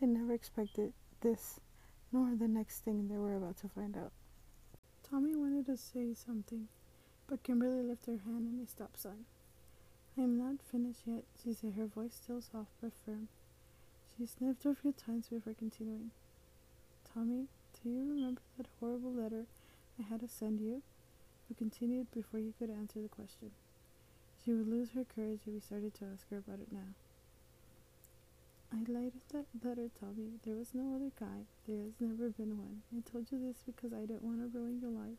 They 0.00 0.06
never 0.06 0.32
expected 0.32 0.94
this, 1.20 1.60
nor 2.10 2.34
the 2.34 2.48
next 2.48 2.78
thing 2.78 3.08
they 3.08 3.18
were 3.18 3.36
about 3.36 3.58
to 3.58 3.68
find 3.68 3.94
out. 3.94 4.12
Tommy 5.02 5.36
wanted 5.36 5.66
to 5.66 5.76
say 5.76 6.14
something, 6.14 6.68
but 7.26 7.42
Kimberly 7.42 7.82
lifted 7.82 8.20
her 8.20 8.32
hand 8.32 8.48
in 8.54 8.64
a 8.64 8.66
stop 8.66 8.96
sign. 8.96 9.26
I 10.16 10.22
am 10.22 10.38
not 10.38 10.62
finished 10.62 11.02
yet, 11.04 11.24
she 11.42 11.52
said, 11.52 11.74
her 11.74 11.84
voice 11.86 12.14
still 12.14 12.40
soft 12.40 12.70
but 12.80 12.92
firm. 13.04 13.28
She 14.16 14.24
sniffed 14.24 14.64
a 14.64 14.74
few 14.74 14.92
times 14.92 15.28
before 15.28 15.52
continuing. 15.52 16.12
Tommy, 17.12 17.48
do 17.82 17.90
you 17.90 18.00
remember 18.00 18.40
that 18.56 18.66
horrible 18.80 19.12
letter 19.12 19.44
I 19.98 20.02
had 20.02 20.20
to 20.20 20.28
send 20.28 20.60
you? 20.60 20.80
He 21.48 21.54
continued 21.54 22.10
before 22.12 22.40
he 22.40 22.54
could 22.58 22.70
answer 22.70 23.02
the 23.02 23.08
question. 23.08 23.50
She 24.42 24.52
would 24.52 24.68
lose 24.68 24.92
her 24.92 25.04
courage 25.04 25.40
if 25.46 25.52
he 25.52 25.60
started 25.60 25.92
to 25.96 26.06
ask 26.06 26.28
her 26.30 26.38
about 26.38 26.60
it 26.60 26.72
now. 26.72 26.94
I 28.72 28.78
lied 28.86 29.12
in 29.14 29.20
that 29.32 29.46
letter, 29.66 29.90
Tommy. 29.98 30.38
There 30.44 30.54
was 30.54 30.74
no 30.74 30.94
other 30.94 31.10
guy. 31.18 31.46
There 31.66 31.82
has 31.82 31.94
never 31.98 32.30
been 32.30 32.56
one. 32.56 32.82
I 32.96 33.00
told 33.00 33.26
you 33.32 33.38
this 33.38 33.62
because 33.66 33.92
I 33.92 34.06
didn't 34.06 34.22
want 34.22 34.38
to 34.40 34.58
ruin 34.58 34.80
your 34.80 34.90
life. 34.90 35.18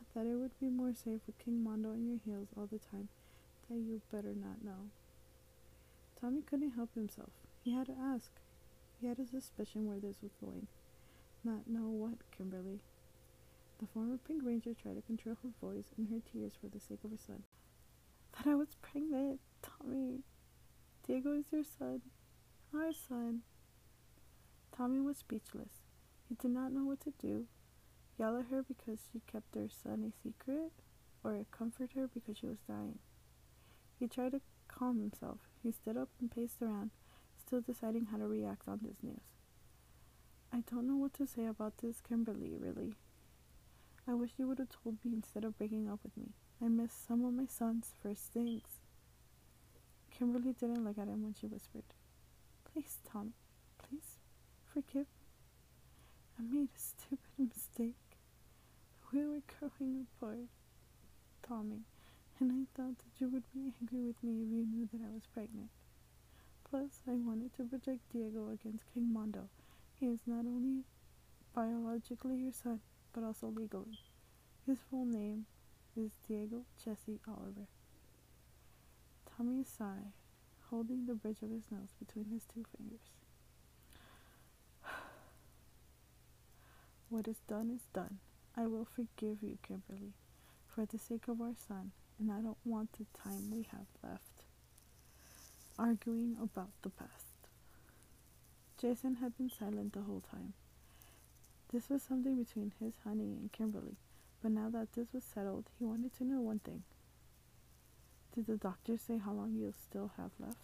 I 0.00 0.04
thought 0.12 0.26
it 0.26 0.36
would 0.36 0.58
be 0.58 0.68
more 0.68 0.94
safe 0.94 1.20
with 1.26 1.38
King 1.38 1.62
Mondo 1.62 1.90
on 1.90 2.06
your 2.06 2.18
heels 2.24 2.48
all 2.56 2.66
the 2.66 2.78
time. 2.78 3.08
That 3.68 3.76
you 3.76 4.00
better 4.10 4.34
not 4.34 4.64
know. 4.64 4.88
Tommy 6.20 6.40
couldn't 6.42 6.72
help 6.72 6.94
himself. 6.94 7.30
He 7.62 7.72
had 7.72 7.86
to 7.86 7.96
ask. 8.00 8.30
He 9.00 9.06
had 9.06 9.18
a 9.18 9.26
suspicion 9.26 9.86
where 9.86 10.00
this 10.00 10.22
was 10.22 10.32
going. 10.40 10.66
Not 11.44 11.68
know 11.68 11.88
what, 11.88 12.18
Kimberly? 12.36 12.80
The 13.80 13.86
former 13.86 14.16
Pink 14.16 14.42
Ranger 14.44 14.74
tried 14.74 14.96
to 14.96 15.02
control 15.02 15.36
her 15.42 15.50
voice 15.60 15.92
and 15.98 16.08
her 16.08 16.20
tears 16.32 16.52
for 16.60 16.68
the 16.68 16.80
sake 16.80 17.00
of 17.04 17.10
her 17.10 17.16
son. 17.18 17.42
That 18.36 18.46
I 18.46 18.54
was 18.54 18.76
pregnant, 18.80 19.40
Tommy. 19.60 20.20
Diego 21.06 21.32
is 21.32 21.46
your 21.52 21.64
son. 21.64 22.00
Our 22.74 22.92
son. 22.92 23.42
Tommy 24.74 25.00
was 25.00 25.18
speechless. 25.18 25.82
He 26.28 26.34
did 26.34 26.50
not 26.50 26.72
know 26.72 26.84
what 26.84 27.00
to 27.02 27.12
do. 27.20 27.46
Yell 28.18 28.38
at 28.38 28.46
her 28.46 28.62
because 28.62 28.98
she 29.12 29.20
kept 29.30 29.52
their 29.52 29.68
son 29.68 30.10
a 30.10 30.22
secret, 30.22 30.72
or 31.22 31.44
comfort 31.50 31.90
her 31.94 32.08
because 32.08 32.38
she 32.38 32.46
was 32.46 32.58
dying. 32.66 32.98
He 33.98 34.08
tried 34.08 34.32
to 34.32 34.40
calm 34.68 34.98
himself. 34.98 35.38
He 35.62 35.70
stood 35.70 35.96
up 35.96 36.08
and 36.20 36.30
paced 36.30 36.62
around, 36.62 36.90
still 37.38 37.60
deciding 37.60 38.06
how 38.06 38.18
to 38.18 38.26
react 38.26 38.66
on 38.66 38.80
this 38.82 38.96
news. 39.02 39.20
I 40.52 40.62
don't 40.70 40.86
know 40.86 40.96
what 40.96 41.14
to 41.14 41.26
say 41.26 41.46
about 41.46 41.78
this, 41.78 42.00
Kimberly, 42.00 42.56
really. 42.58 42.94
I 44.08 44.14
wish 44.14 44.32
you 44.38 44.48
would 44.48 44.58
have 44.58 44.70
told 44.70 44.96
me 45.04 45.12
instead 45.14 45.44
of 45.44 45.56
breaking 45.58 45.88
up 45.88 46.00
with 46.02 46.16
me. 46.16 46.32
I 46.60 46.68
missed 46.68 47.06
some 47.06 47.24
of 47.24 47.34
my 47.34 47.46
son's 47.46 47.92
first 48.02 48.32
things. 48.32 48.80
Kimberly 50.10 50.52
didn't 50.52 50.84
look 50.84 50.98
at 50.98 51.08
him 51.08 51.22
when 51.22 51.34
she 51.34 51.46
whispered, 51.46 51.84
Please, 52.72 52.98
Tom, 53.10 53.34
please 53.78 54.18
forgive 54.72 55.06
me. 55.06 55.28
I 56.38 56.42
made 56.42 56.68
a 56.74 56.78
stupid 56.78 57.18
mistake. 57.38 57.96
We 59.12 59.20
were 59.26 59.42
growing 59.58 60.06
apart, 60.16 60.48
Tommy, 61.46 61.82
and 62.40 62.50
I 62.50 62.64
thought 62.74 62.96
that 62.98 63.20
you 63.20 63.28
would 63.28 63.44
be 63.52 63.72
angry 63.80 64.00
with 64.06 64.22
me 64.22 64.42
if 64.42 64.48
you 64.50 64.66
knew 64.66 64.88
that 64.92 65.02
I 65.04 65.12
was 65.12 65.26
pregnant. 65.34 65.68
Plus, 66.68 67.02
I 67.06 67.12
wanted 67.12 67.54
to 67.56 67.64
protect 67.64 68.10
Diego 68.12 68.48
against 68.48 68.86
King 68.94 69.12
Mondo. 69.12 69.48
He 70.00 70.06
is 70.06 70.20
not 70.26 70.46
only 70.46 70.84
biologically 71.54 72.36
your 72.38 72.52
son, 72.52 72.80
but 73.12 73.22
also 73.22 73.48
legally. 73.48 73.98
His 74.66 74.78
full 74.90 75.04
name 75.04 75.44
is 75.96 76.12
Diego 76.26 76.64
Jesse 76.82 77.20
Oliver. 77.28 77.68
Tommy 79.36 79.64
sighed, 79.64 80.12
holding 80.72 81.04
the 81.04 81.14
bridge 81.14 81.42
of 81.42 81.50
his 81.50 81.70
nose 81.70 81.92
between 81.98 82.24
his 82.32 82.44
two 82.44 82.64
fingers. 82.76 83.02
what 87.10 87.28
is 87.28 87.36
done 87.46 87.70
is 87.70 87.82
done. 87.92 88.18
I 88.56 88.66
will 88.66 88.86
forgive 88.86 89.42
you, 89.42 89.58
Kimberly, 89.62 90.14
for 90.66 90.86
the 90.86 90.98
sake 90.98 91.28
of 91.28 91.40
our 91.42 91.54
son, 91.68 91.92
and 92.18 92.32
I 92.32 92.40
don't 92.40 92.56
want 92.64 92.94
the 92.94 93.04
time 93.22 93.50
we 93.50 93.66
have 93.70 93.86
left 94.02 94.32
arguing 95.78 96.36
about 96.42 96.70
the 96.82 96.90
past. 96.90 97.48
Jason 98.78 99.16
had 99.16 99.36
been 99.36 99.50
silent 99.50 99.92
the 99.92 100.02
whole 100.02 100.22
time. 100.30 100.52
This 101.72 101.88
was 101.88 102.02
something 102.02 102.36
between 102.42 102.72
his 102.80 102.92
honey 103.04 103.36
and 103.40 103.50
Kimberly, 103.52 103.96
but 104.42 104.52
now 104.52 104.68
that 104.70 104.92
this 104.92 105.08
was 105.12 105.24
settled, 105.24 105.64
he 105.78 105.84
wanted 105.84 106.14
to 106.18 106.24
know 106.24 106.40
one 106.40 106.58
thing. 106.58 106.82
Did 108.34 108.46
the 108.46 108.56
doctor 108.56 108.96
say 108.96 109.18
how 109.18 109.32
long 109.32 109.54
you'll 109.54 109.74
still 109.74 110.12
have 110.16 110.30
left? 110.38 110.56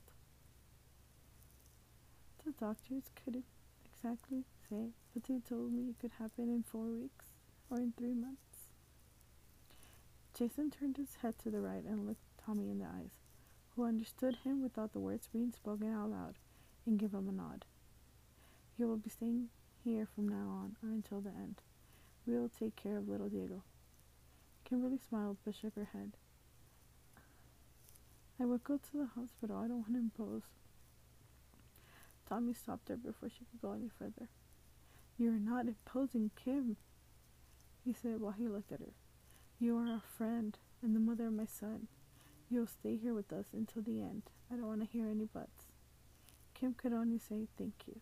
The 2.45 2.53
doctors 2.53 3.11
couldn't 3.23 3.45
exactly 3.85 4.45
say, 4.71 4.93
but 5.13 5.25
they 5.25 5.41
told 5.47 5.73
me 5.73 5.91
it 5.91 6.01
could 6.01 6.13
happen 6.19 6.49
in 6.49 6.63
four 6.63 6.87
weeks 6.87 7.27
or 7.69 7.79
in 7.79 7.93
three 7.93 8.15
months. 8.15 8.73
Jason 10.39 10.71
turned 10.71 10.97
his 10.97 11.17
head 11.17 11.35
to 11.41 11.51
the 11.51 11.61
right 11.61 11.85
and 11.85 12.07
looked 12.07 12.23
Tommy 12.43 12.71
in 12.71 12.79
the 12.79 12.87
eyes, 12.87 13.11
who 13.77 13.85
understood 13.85 14.37
him 14.45 14.63
without 14.63 14.93
the 14.95 15.01
words 15.01 15.29
being 15.31 15.53
spoken 15.53 15.93
out 15.93 16.11
loud, 16.11 16.37
and 16.87 16.99
gave 16.99 17.13
him 17.13 17.29
a 17.29 17.33
nod. 17.33 17.67
You 18.79 18.87
will 18.89 18.97
be 18.97 19.11
staying 19.11 19.49
here 19.85 20.07
from 20.15 20.29
now 20.29 20.49
on 20.49 20.77
or 20.83 20.89
until 20.89 21.21
the 21.21 21.31
end. 21.31 21.57
We 22.27 22.39
will 22.39 22.49
take 22.49 22.77
care 22.77 22.97
of 22.97 23.09
little 23.09 23.29
Diego. 23.29 23.63
Kimberly 24.65 25.01
smiled 25.09 25.37
but 25.45 25.55
shook 25.55 25.75
her 25.75 25.89
head. 25.93 26.13
I 28.41 28.45
will 28.45 28.59
go 28.59 28.77
to 28.77 28.97
the 28.97 29.09
hospital. 29.15 29.57
I 29.57 29.69
don't 29.69 29.81
want 29.81 29.95
to 29.95 29.99
impose. 29.99 30.43
Tommy 32.29 32.53
stopped 32.53 32.89
her 32.89 32.97
before 32.97 33.29
she 33.31 33.45
could 33.51 33.61
go 33.61 33.73
any 33.73 33.89
further. 33.99 34.29
You 35.17 35.31
are 35.31 35.41
not 35.41 35.67
imposing, 35.67 36.31
Kim, 36.37 36.77
he 37.85 37.93
said 37.93 38.21
while 38.21 38.33
he 38.33 38.47
looked 38.47 38.71
at 38.71 38.81
her. 38.81 38.93
You 39.59 39.77
are 39.79 39.87
a 39.87 40.03
friend 40.17 40.57
and 40.83 40.95
the 40.95 41.01
mother 41.01 41.27
of 41.27 41.33
my 41.33 41.47
son. 41.47 41.89
You'll 42.51 42.67
stay 42.67 42.97
here 42.97 43.15
with 43.15 43.33
us 43.33 43.47
until 43.53 43.83
the 43.83 44.01
end. 44.01 44.23
I 44.53 44.57
don't 44.57 44.67
want 44.67 44.81
to 44.81 44.87
hear 44.87 45.09
any 45.09 45.25
buts. 45.25 45.65
Kim 46.55 46.75
could 46.75 46.93
only 46.93 47.19
say 47.19 47.49
thank 47.57 47.75
you. 47.87 48.01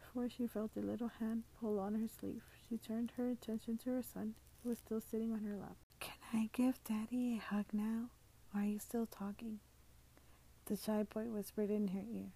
Before 0.00 0.28
she 0.28 0.46
felt 0.46 0.72
a 0.76 0.80
little 0.80 1.10
hand 1.20 1.44
pull 1.60 1.78
on 1.78 1.94
her 1.94 2.08
sleeve, 2.08 2.42
she 2.68 2.76
turned 2.76 3.12
her 3.16 3.30
attention 3.30 3.78
to 3.84 3.90
her 3.90 4.02
son, 4.02 4.34
who 4.62 4.70
was 4.70 4.78
still 4.78 5.00
sitting 5.00 5.32
on 5.32 5.40
her 5.40 5.56
lap. 5.56 5.76
Can 6.00 6.16
I 6.32 6.50
give 6.52 6.82
Daddy 6.82 7.36
a 7.36 7.54
hug 7.54 7.66
now? 7.72 8.10
Are 8.54 8.64
you 8.64 8.78
still 8.78 9.06
talking? 9.06 9.60
The 10.66 10.76
shy 10.76 11.02
boy 11.02 11.24
whispered 11.24 11.70
in 11.70 11.88
her 11.88 12.04
ear. 12.12 12.32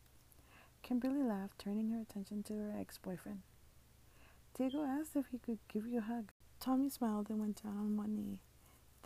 Kimberly 0.83 1.22
laughed, 1.22 1.59
turning 1.59 1.90
her 1.90 2.01
attention 2.01 2.42
to 2.44 2.55
her 2.55 2.75
ex 2.79 2.98
boyfriend. 2.98 3.42
Diego 4.55 4.85
asked 4.85 5.16
if 5.16 5.27
he 5.29 5.38
could 5.38 5.59
give 5.68 5.87
you 5.87 5.98
a 5.98 6.03
hug. 6.03 6.31
Tommy 6.61 6.90
smiled 6.90 7.31
and 7.31 7.40
went 7.40 7.62
down 7.62 7.77
on 7.77 7.96
one 7.96 8.14
knee. 8.14 8.40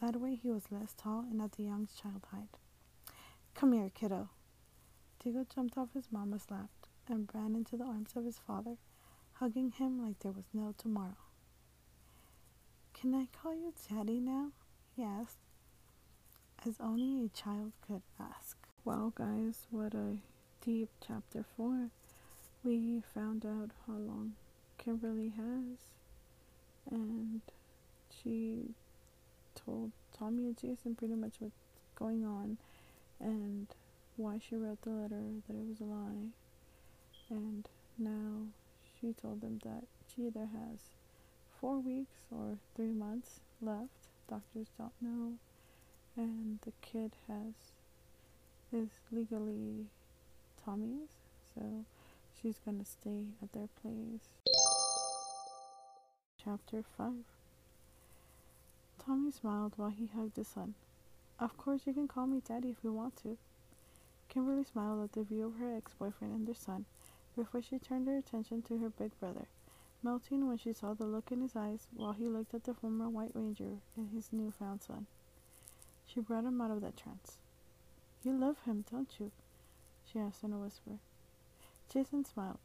That 0.00 0.20
way 0.20 0.34
he 0.34 0.50
was 0.50 0.70
less 0.70 0.94
tall 0.94 1.20
and 1.30 1.40
at 1.40 1.52
the 1.52 1.62
young 1.62 1.88
child 2.00 2.26
height. 2.32 2.58
Come 3.54 3.72
here, 3.72 3.90
kiddo. 3.94 4.28
Diego 5.22 5.46
jumped 5.52 5.78
off 5.78 5.92
his 5.94 6.10
mama's 6.12 6.50
lap 6.50 6.70
and 7.08 7.28
ran 7.32 7.54
into 7.54 7.76
the 7.76 7.84
arms 7.84 8.12
of 8.16 8.24
his 8.24 8.38
father, 8.38 8.76
hugging 9.34 9.70
him 9.70 10.02
like 10.02 10.18
there 10.18 10.32
was 10.32 10.46
no 10.52 10.74
tomorrow. 10.76 11.16
Can 12.92 13.14
I 13.14 13.28
call 13.40 13.54
you 13.54 13.72
Daddy 13.88 14.20
now? 14.20 14.50
he 14.94 15.02
asked, 15.02 15.38
as 16.66 16.76
only 16.80 17.24
a 17.24 17.28
child 17.28 17.72
could 17.86 18.02
ask. 18.18 18.56
Wow, 18.84 19.12
guys, 19.14 19.66
what 19.70 19.94
a 19.94 20.18
deep 20.64 20.88
chapter 21.06 21.44
4. 21.56 21.90
We 22.64 23.02
found 23.14 23.46
out 23.46 23.70
how 23.86 23.94
long 23.94 24.34
Kimberly 24.78 25.32
has, 25.36 25.78
and 26.90 27.40
she 28.10 28.74
told 29.54 29.92
Tommy 30.18 30.46
and 30.46 30.56
Jason 30.56 30.94
pretty 30.94 31.14
much 31.14 31.34
what's 31.38 31.54
going 31.94 32.24
on 32.24 32.58
and 33.20 33.68
why 34.16 34.38
she 34.38 34.56
wrote 34.56 34.82
the 34.82 34.90
letter, 34.90 35.22
that 35.46 35.54
it 35.54 35.68
was 35.68 35.80
a 35.80 35.84
lie 35.84 36.30
and 37.30 37.68
now 37.98 38.46
she 39.00 39.12
told 39.20 39.40
them 39.40 39.60
that 39.64 39.84
she 40.14 40.26
either 40.26 40.46
has 40.52 40.78
four 41.60 41.78
weeks 41.78 42.16
or 42.30 42.58
three 42.74 42.92
months 42.92 43.40
left. 43.60 43.90
Doctors 44.28 44.68
don't 44.78 44.92
know, 45.00 45.34
and 46.16 46.58
the 46.62 46.72
kid 46.80 47.12
has 47.28 47.54
is 48.72 48.88
legally 49.12 49.86
Tommy's, 50.64 51.10
so 51.54 51.84
she's 52.40 52.58
gonna 52.64 52.84
stay 52.84 53.24
at 53.42 53.52
their 53.52 53.68
place. 53.82 54.28
Chapter 56.42 56.82
5 56.96 57.12
Tommy 58.98 59.30
smiled 59.30 59.74
while 59.76 59.90
he 59.90 60.06
hugged 60.06 60.36
his 60.36 60.48
son. 60.48 60.74
Of 61.38 61.56
course, 61.58 61.82
you 61.86 61.92
can 61.92 62.08
call 62.08 62.26
me 62.26 62.40
Daddy 62.46 62.70
if 62.70 62.82
you 62.82 62.92
want 62.92 63.16
to. 63.22 63.36
Kimberly 64.28 64.64
smiled 64.64 65.04
at 65.04 65.12
the 65.12 65.22
view 65.22 65.46
of 65.46 65.56
her 65.56 65.76
ex 65.76 65.92
boyfriend 65.94 66.34
and 66.34 66.46
their 66.46 66.54
son 66.54 66.86
before 67.36 67.62
she 67.62 67.78
turned 67.78 68.08
her 68.08 68.16
attention 68.16 68.62
to 68.62 68.78
her 68.78 68.90
big 68.90 69.18
brother, 69.20 69.46
melting 70.02 70.48
when 70.48 70.56
she 70.56 70.72
saw 70.72 70.94
the 70.94 71.04
look 71.04 71.30
in 71.30 71.42
his 71.42 71.54
eyes 71.54 71.86
while 71.94 72.12
he 72.12 72.26
looked 72.26 72.54
at 72.54 72.64
the 72.64 72.74
former 72.74 73.08
White 73.08 73.32
Ranger 73.34 73.78
and 73.96 74.10
his 74.10 74.32
newfound 74.32 74.82
son. 74.82 75.06
She 76.06 76.20
brought 76.20 76.44
him 76.44 76.60
out 76.60 76.70
of 76.70 76.80
that 76.80 76.96
trance. 76.96 77.36
You 78.24 78.32
love 78.32 78.56
him, 78.64 78.84
don't 78.90 79.10
you? 79.18 79.30
she 80.10 80.18
asked 80.18 80.42
in 80.42 80.52
a 80.52 80.58
whisper. 80.58 80.98
Jason 81.92 82.24
smiled. 82.24 82.58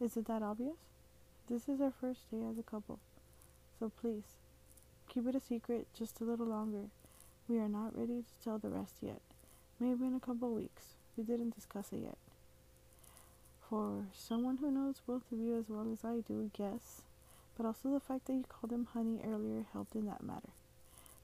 Is 0.00 0.16
it 0.16 0.26
that 0.26 0.42
obvious? 0.42 0.76
This 1.48 1.68
is 1.68 1.80
our 1.80 1.92
first 2.00 2.30
day 2.30 2.42
as 2.48 2.58
a 2.58 2.62
couple, 2.62 2.98
so 3.78 3.90
please, 4.00 4.36
keep 5.08 5.26
it 5.26 5.34
a 5.34 5.40
secret 5.40 5.86
just 5.98 6.20
a 6.20 6.24
little 6.24 6.46
longer. 6.46 6.88
We 7.48 7.58
are 7.58 7.68
not 7.68 7.98
ready 7.98 8.22
to 8.22 8.44
tell 8.44 8.58
the 8.58 8.68
rest 8.68 8.94
yet. 9.02 9.20
Maybe 9.80 10.06
in 10.06 10.14
a 10.14 10.20
couple 10.20 10.54
weeks. 10.54 10.94
We 11.16 11.24
didn't 11.24 11.54
discuss 11.54 11.92
it 11.92 12.02
yet. 12.04 12.18
For 13.68 14.04
someone 14.14 14.58
who 14.58 14.70
knows 14.70 15.00
both 15.06 15.22
of 15.32 15.38
you 15.38 15.58
as 15.58 15.64
well 15.68 15.86
as 15.92 16.04
I 16.04 16.20
do, 16.20 16.50
yes. 16.58 17.02
But 17.56 17.66
also 17.66 17.90
the 17.92 18.00
fact 18.00 18.26
that 18.26 18.34
you 18.34 18.44
called 18.48 18.72
him 18.72 18.88
honey 18.92 19.20
earlier 19.26 19.64
helped 19.72 19.94
in 19.94 20.06
that 20.06 20.22
matter. 20.22 20.50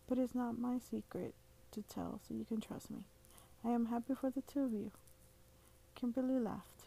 But 0.09 0.19
it's 0.19 0.35
not 0.35 0.59
my 0.59 0.79
secret 0.79 1.35
to 1.77 1.95
tell, 1.95 2.21
so 2.27 2.35
you 2.35 2.45
can 2.45 2.61
trust 2.61 2.91
me. 2.91 2.99
I 3.65 3.71
am 3.71 3.87
happy 3.87 4.15
for 4.15 4.31
the 4.31 4.43
two 4.43 4.65
of 4.65 4.73
you. 4.73 4.91
Kimberly 5.95 6.41
laughed. 6.41 6.85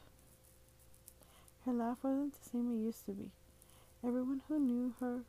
Her 1.66 1.74
laugh 1.74 1.98
wasn't 2.02 2.34
the 2.34 2.50
same 2.50 2.72
it 2.72 2.86
used 2.86 3.06
to 3.06 3.12
be. 3.12 3.30
Everyone 4.04 4.42
who 4.48 4.60
knew 4.60 4.94
her 5.00 5.22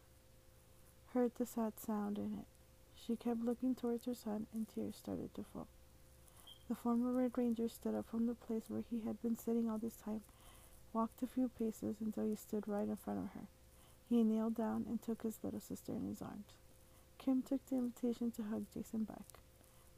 heard 1.13 1.33
the 1.37 1.47
sad 1.47 1.79
sound 1.79 2.19
in 2.19 2.39
it. 2.39 2.47
She 2.95 3.17
kept 3.17 3.45
looking 3.45 3.75
towards 3.75 4.07
her 4.07 4.15
son, 4.15 4.47
and 4.55 4.67
tears 4.69 4.97
started 4.97 5.35
to 5.35 5.43
fall. 5.43 5.67
The 6.69 6.75
former 6.75 7.13
Red 7.13 7.37
Ranger 7.37 7.69
stood 7.69 7.95
up 7.95 8.07
from 8.09 8.27
the 8.27 8.35
place 8.35 8.65
where 8.69 8.85
he 8.91 9.01
had 9.01 9.21
been 9.21 9.37
sitting 9.37 9.69
all 9.69 9.79
this 9.79 9.97
time, 9.97 10.23
walked 10.93 11.23
a 11.23 11.27
few 11.27 11.51
paces 11.59 11.97
until 12.01 12.25
he 12.25 12.37
stood 12.37 12.69
right 12.69 12.89
in 12.89 12.97
front 12.97 13.19
of 13.19 13.33
her. 13.33 13.47
He 14.09 14.23
kneeled 14.23 14.55
down 14.55 14.87
and 14.89 15.03
took 15.03 15.23
his 15.23 15.39
little 15.43 15.61
sister 15.61 15.93
in 15.93 16.09
his 16.09 16.23
arms. 16.23 16.55
Kim 17.19 17.43
took 17.43 17.65
the 17.67 17.77
invitation 17.77 18.31
to 18.33 18.45
hug 18.45 18.67
Jason 18.73 19.05
back. 19.05 19.41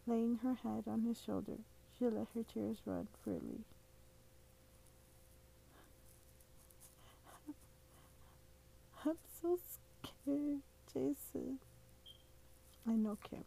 Laying 0.06 0.38
her 0.42 0.54
head 0.54 0.84
on 0.86 1.02
his 1.02 1.20
shoulder, 1.24 1.58
she 1.98 2.04
let 2.06 2.28
her 2.34 2.42
tears 2.42 2.78
run 2.84 3.08
freely. 3.22 3.64
I'm 9.06 9.18
so 9.40 9.58
scared, 9.58 10.62
Jason. 10.92 11.58
I 12.86 12.92
know, 12.92 13.16
Kim. 13.28 13.44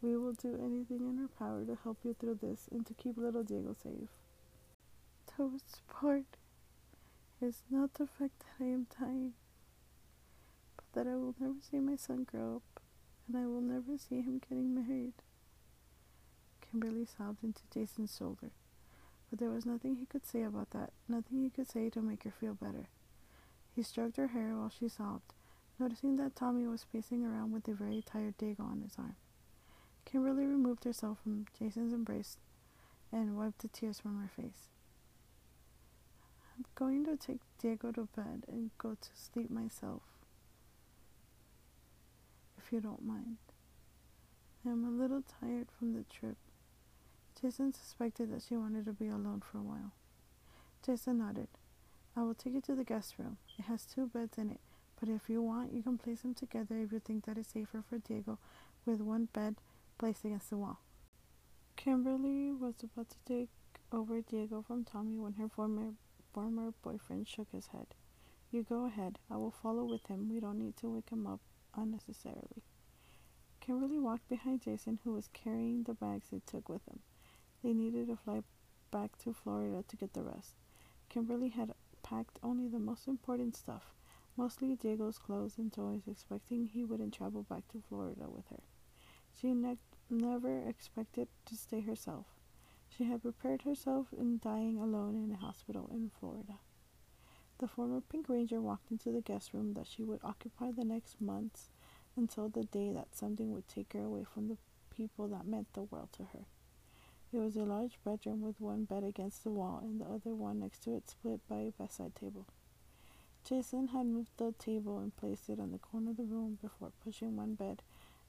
We 0.00 0.16
will 0.16 0.32
do 0.32 0.54
anything 0.54 1.06
in 1.08 1.20
our 1.22 1.28
power 1.38 1.64
to 1.64 1.78
help 1.84 1.98
you 2.02 2.16
through 2.18 2.38
this 2.42 2.68
and 2.72 2.84
to 2.86 2.94
keep 2.94 3.16
little 3.16 3.44
Diego 3.44 3.76
safe. 3.80 4.08
Worst 5.38 5.80
part 5.88 6.36
is 7.40 7.62
not 7.70 7.94
the 7.94 8.06
fact 8.06 8.38
that 8.40 8.64
I 8.64 8.68
am 8.68 8.86
dying. 9.00 9.32
But 10.76 10.84
that 10.92 11.10
I 11.10 11.16
will 11.16 11.34
never 11.40 11.54
see 11.60 11.78
my 11.78 11.96
son 11.96 12.24
grow 12.24 12.56
up 12.56 12.81
and 13.32 13.42
I 13.42 13.46
will 13.46 13.62
never 13.62 13.96
see 13.96 14.20
him 14.20 14.40
getting 14.46 14.74
married. 14.74 15.14
Kimberly 16.60 17.06
sobbed 17.06 17.42
into 17.42 17.62
Jason's 17.72 18.14
shoulder, 18.16 18.50
but 19.30 19.38
there 19.38 19.50
was 19.50 19.64
nothing 19.64 19.96
he 19.96 20.06
could 20.06 20.26
say 20.26 20.42
about 20.42 20.70
that, 20.70 20.92
nothing 21.08 21.42
he 21.42 21.50
could 21.50 21.70
say 21.70 21.88
to 21.90 22.02
make 22.02 22.24
her 22.24 22.30
feel 22.30 22.54
better. 22.54 22.88
He 23.74 23.82
stroked 23.82 24.16
her 24.16 24.28
hair 24.28 24.54
while 24.54 24.70
she 24.70 24.88
sobbed, 24.88 25.32
noticing 25.78 26.16
that 26.16 26.36
Tommy 26.36 26.66
was 26.66 26.84
pacing 26.92 27.24
around 27.24 27.52
with 27.52 27.66
a 27.68 27.74
very 27.74 28.02
tired 28.02 28.36
Diego 28.36 28.64
on 28.64 28.82
his 28.82 28.96
arm. 28.98 29.16
Kimberly 30.04 30.44
removed 30.44 30.84
herself 30.84 31.18
from 31.22 31.46
Jason's 31.58 31.92
embrace 31.94 32.36
and 33.10 33.36
wiped 33.38 33.60
the 33.60 33.68
tears 33.68 34.00
from 34.00 34.20
her 34.20 34.28
face. 34.28 34.68
I'm 36.56 36.66
going 36.74 37.06
to 37.06 37.16
take 37.16 37.40
Diego 37.58 37.92
to 37.92 38.08
bed 38.14 38.44
and 38.46 38.70
go 38.76 38.96
to 39.00 39.08
sleep 39.14 39.50
myself, 39.50 40.02
if 42.64 42.72
you 42.72 42.80
don't 42.80 43.04
mind. 43.04 43.36
I'm 44.64 44.84
a 44.84 44.90
little 44.90 45.22
tired 45.40 45.68
from 45.76 45.94
the 45.94 46.04
trip. 46.04 46.36
Jason 47.40 47.72
suspected 47.72 48.32
that 48.32 48.42
she 48.48 48.56
wanted 48.56 48.84
to 48.84 48.92
be 48.92 49.08
alone 49.08 49.42
for 49.50 49.58
a 49.58 49.62
while. 49.62 49.92
Jason 50.84 51.18
nodded. 51.18 51.48
I 52.16 52.22
will 52.22 52.34
take 52.34 52.54
you 52.54 52.60
to 52.62 52.74
the 52.74 52.84
guest 52.84 53.14
room. 53.18 53.38
It 53.58 53.62
has 53.62 53.84
two 53.84 54.06
beds 54.06 54.38
in 54.38 54.50
it, 54.50 54.60
but 55.00 55.08
if 55.08 55.28
you 55.28 55.42
want, 55.42 55.72
you 55.72 55.82
can 55.82 55.98
place 55.98 56.20
them 56.20 56.34
together 56.34 56.78
if 56.78 56.92
you 56.92 57.00
think 57.00 57.24
that 57.24 57.38
is 57.38 57.46
safer 57.48 57.82
for 57.88 57.98
Diego, 57.98 58.38
with 58.86 59.00
one 59.00 59.28
bed 59.32 59.56
placed 59.98 60.24
against 60.24 60.50
the 60.50 60.56
wall. 60.56 60.78
Kimberly 61.76 62.52
was 62.52 62.74
about 62.82 63.08
to 63.10 63.16
take 63.26 63.48
over 63.90 64.20
Diego 64.20 64.62
from 64.66 64.84
Tommy 64.84 65.18
when 65.18 65.34
her 65.34 65.48
former 65.48 65.94
former 66.32 66.72
boyfriend 66.82 67.28
shook 67.28 67.48
his 67.52 67.68
head. 67.68 67.86
You 68.50 68.62
go 68.62 68.86
ahead. 68.86 69.18
I 69.30 69.36
will 69.36 69.50
follow 69.50 69.84
with 69.84 70.06
him. 70.06 70.30
We 70.30 70.40
don't 70.40 70.58
need 70.58 70.76
to 70.78 70.88
wake 70.88 71.10
him 71.10 71.26
up 71.26 71.40
unnecessarily. 71.74 72.62
Kimberly 73.60 73.98
walked 73.98 74.28
behind 74.28 74.60
Jason, 74.60 74.98
who 75.04 75.12
was 75.12 75.28
carrying 75.32 75.84
the 75.84 75.94
bags 75.94 76.28
they 76.30 76.40
took 76.44 76.68
with 76.68 76.84
them. 76.86 77.00
They 77.62 77.72
needed 77.72 78.08
to 78.08 78.16
fly 78.16 78.42
back 78.90 79.16
to 79.18 79.32
Florida 79.32 79.84
to 79.86 79.96
get 79.96 80.14
the 80.14 80.22
rest. 80.22 80.56
Kimberly 81.08 81.50
had 81.50 81.74
packed 82.02 82.38
only 82.42 82.66
the 82.68 82.78
most 82.78 83.06
important 83.06 83.54
stuff, 83.56 83.94
mostly 84.36 84.74
Diego's 84.74 85.18
clothes 85.18 85.58
and 85.58 85.72
toys, 85.72 86.02
expecting 86.08 86.66
he 86.66 86.84
wouldn't 86.84 87.14
travel 87.14 87.44
back 87.44 87.68
to 87.68 87.82
Florida 87.88 88.28
with 88.28 88.48
her. 88.48 88.62
She 89.32 89.54
ne- 89.54 89.78
never 90.10 90.58
expected 90.68 91.28
to 91.46 91.56
stay 91.56 91.80
herself. 91.80 92.26
She 92.88 93.04
had 93.04 93.22
prepared 93.22 93.62
herself 93.62 94.08
in 94.12 94.38
dying 94.42 94.78
alone 94.78 95.14
in 95.14 95.32
a 95.32 95.36
hospital 95.36 95.88
in 95.92 96.10
Florida. 96.18 96.58
The 97.62 97.68
former 97.68 98.00
Pink 98.00 98.28
Ranger 98.28 98.60
walked 98.60 98.90
into 98.90 99.12
the 99.12 99.20
guest 99.20 99.54
room 99.54 99.74
that 99.74 99.86
she 99.86 100.02
would 100.02 100.18
occupy 100.24 100.72
the 100.72 100.84
next 100.84 101.20
months 101.20 101.70
until 102.16 102.48
the 102.48 102.64
day 102.64 102.90
that 102.90 103.14
something 103.14 103.52
would 103.52 103.68
take 103.68 103.92
her 103.92 104.02
away 104.02 104.24
from 104.24 104.48
the 104.48 104.56
people 104.90 105.28
that 105.28 105.46
meant 105.46 105.72
the 105.72 105.84
world 105.84 106.08
to 106.14 106.24
her. 106.24 106.46
It 107.32 107.38
was 107.38 107.54
a 107.54 107.62
large 107.62 108.00
bedroom 108.04 108.42
with 108.42 108.60
one 108.60 108.82
bed 108.82 109.04
against 109.04 109.44
the 109.44 109.52
wall 109.52 109.78
and 109.80 110.00
the 110.00 110.06
other 110.06 110.34
one 110.34 110.58
next 110.58 110.82
to 110.82 110.96
it 110.96 111.08
split 111.08 111.38
by 111.48 111.58
a 111.58 111.70
bedside 111.70 112.16
table. 112.16 112.48
Jason 113.44 113.86
had 113.86 114.06
moved 114.06 114.32
the 114.38 114.50
table 114.58 114.98
and 114.98 115.16
placed 115.16 115.48
it 115.48 115.60
on 115.60 115.70
the 115.70 115.78
corner 115.78 116.10
of 116.10 116.16
the 116.16 116.24
room 116.24 116.58
before 116.60 116.90
pushing 117.04 117.36
one 117.36 117.54
bed 117.54 117.80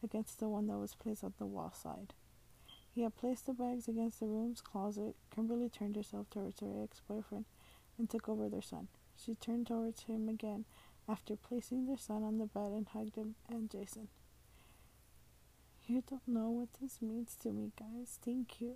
against 0.03 0.39
the 0.39 0.47
one 0.47 0.67
that 0.67 0.77
was 0.77 0.93
placed 0.93 1.23
on 1.23 1.33
the 1.39 1.47
wall 1.47 1.73
side. 1.75 2.13
He 2.93 3.01
had 3.01 3.17
placed 3.17 3.47
the 3.47 3.53
bags 3.53 3.87
against 3.87 4.19
the 4.19 4.27
room's 4.27 4.61
closet. 4.61 5.15
Kimberly 5.33 5.69
turned 5.69 5.95
herself 5.95 6.29
towards 6.29 6.59
her 6.59 6.83
ex 6.83 7.01
boyfriend 7.07 7.45
and 7.97 8.07
took 8.07 8.29
over 8.29 8.47
their 8.47 8.61
son. 8.61 8.89
She 9.15 9.35
turned 9.35 9.67
towards 9.67 10.03
him 10.03 10.27
again 10.29 10.65
after 11.07 11.35
placing 11.35 11.85
their 11.85 11.97
son 11.97 12.23
on 12.23 12.37
the 12.37 12.45
bed 12.45 12.71
and 12.71 12.87
hugged 12.87 13.15
him 13.15 13.35
and 13.49 13.69
Jason. 13.69 14.07
You 15.85 16.03
don't 16.09 16.27
know 16.27 16.49
what 16.49 16.69
this 16.81 17.01
means 17.01 17.35
to 17.41 17.49
me, 17.51 17.71
guys. 17.77 18.17
Thank 18.23 18.61
you. 18.61 18.75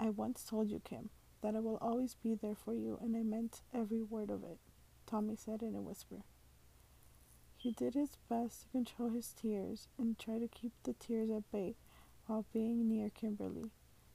I 0.00 0.08
once 0.10 0.44
told 0.44 0.70
you, 0.70 0.80
Kim, 0.80 1.10
that 1.42 1.54
I 1.54 1.60
will 1.60 1.78
always 1.82 2.14
be 2.14 2.34
there 2.34 2.54
for 2.54 2.72
you, 2.72 2.98
and 3.02 3.16
I 3.16 3.22
meant 3.22 3.60
every 3.74 4.02
word 4.02 4.30
of 4.30 4.42
it, 4.44 4.58
Tommy 5.06 5.36
said 5.36 5.62
in 5.62 5.74
a 5.74 5.82
whisper. 5.82 6.22
He 7.56 7.72
did 7.72 7.94
his 7.94 8.16
best 8.30 8.62
to 8.62 8.68
control 8.68 9.10
his 9.10 9.32
tears 9.32 9.88
and 9.98 10.18
try 10.18 10.38
to 10.38 10.48
keep 10.48 10.72
the 10.84 10.92
tears 10.92 11.28
at 11.30 11.50
bay 11.50 11.74
while 12.26 12.46
being 12.52 12.88
near 12.88 13.10
Kimberly. 13.10 13.70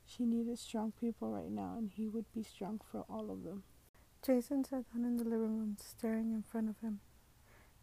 She 0.06 0.26
needed 0.26 0.58
strong 0.58 0.94
people 1.00 1.32
right 1.32 1.52
now, 1.52 1.76
and 1.78 1.92
he 1.92 2.08
would 2.08 2.32
be 2.34 2.44
strong 2.44 2.80
for 2.90 3.06
all 3.10 3.30
of 3.30 3.44
them. 3.44 3.64
Jason 4.26 4.64
sat 4.64 4.86
down 4.94 5.04
in 5.04 5.18
the 5.18 5.26
living 5.26 5.60
room, 5.60 5.76
staring 5.78 6.32
in 6.32 6.44
front 6.44 6.70
of 6.70 6.80
him. 6.80 7.02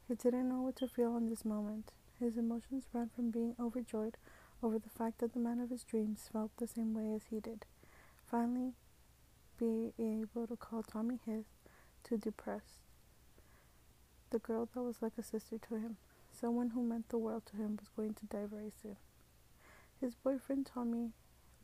He 0.09 0.15
didn't 0.15 0.49
know 0.49 0.63
what 0.63 0.77
to 0.77 0.89
feel 0.89 1.15
in 1.19 1.29
this 1.29 1.45
moment. 1.45 1.93
His 2.19 2.39
emotions 2.39 2.85
ran 2.95 3.11
from 3.15 3.31
being 3.31 3.55
overjoyed 3.61 4.17
over 4.63 4.79
the 4.79 4.89
fact 4.89 5.19
that 5.19 5.35
the 5.35 5.39
man 5.39 5.61
of 5.61 5.69
his 5.69 5.85
dreams 5.85 6.31
felt 6.33 6.51
the 6.57 6.67
same 6.67 6.95
way 6.95 7.15
as 7.15 7.25
he 7.29 7.41
did 7.41 7.67
finally 8.25 8.73
be 9.59 9.93
able 9.99 10.47
to 10.47 10.57
call 10.57 10.83
Tommy 10.83 11.19
his, 11.27 11.45
to 12.05 12.17
depressed. 12.17 12.81
The 14.31 14.39
girl 14.39 14.67
that 14.73 14.81
was 14.81 15.03
like 15.03 15.19
a 15.19 15.23
sister 15.23 15.59
to 15.59 15.75
him, 15.75 15.99
someone 16.33 16.71
who 16.71 16.83
meant 16.83 17.11
the 17.11 17.19
world 17.19 17.43
to 17.51 17.57
him, 17.59 17.77
was 17.79 17.91
going 17.95 18.15
to 18.15 18.25
die 18.25 18.47
very 18.51 18.73
soon. 18.83 18.97
His 20.01 20.15
boyfriend 20.15 20.65
Tommy 20.65 21.11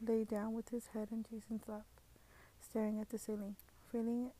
lay 0.06 0.24
down 0.24 0.52
with 0.52 0.68
his 0.68 0.88
head 0.88 1.08
in 1.10 1.22
Jason's 1.22 1.66
lap, 1.66 1.86
staring 2.60 3.00
at 3.00 3.08
the 3.08 3.18
ceiling, 3.18 3.56
feeling 3.90 4.32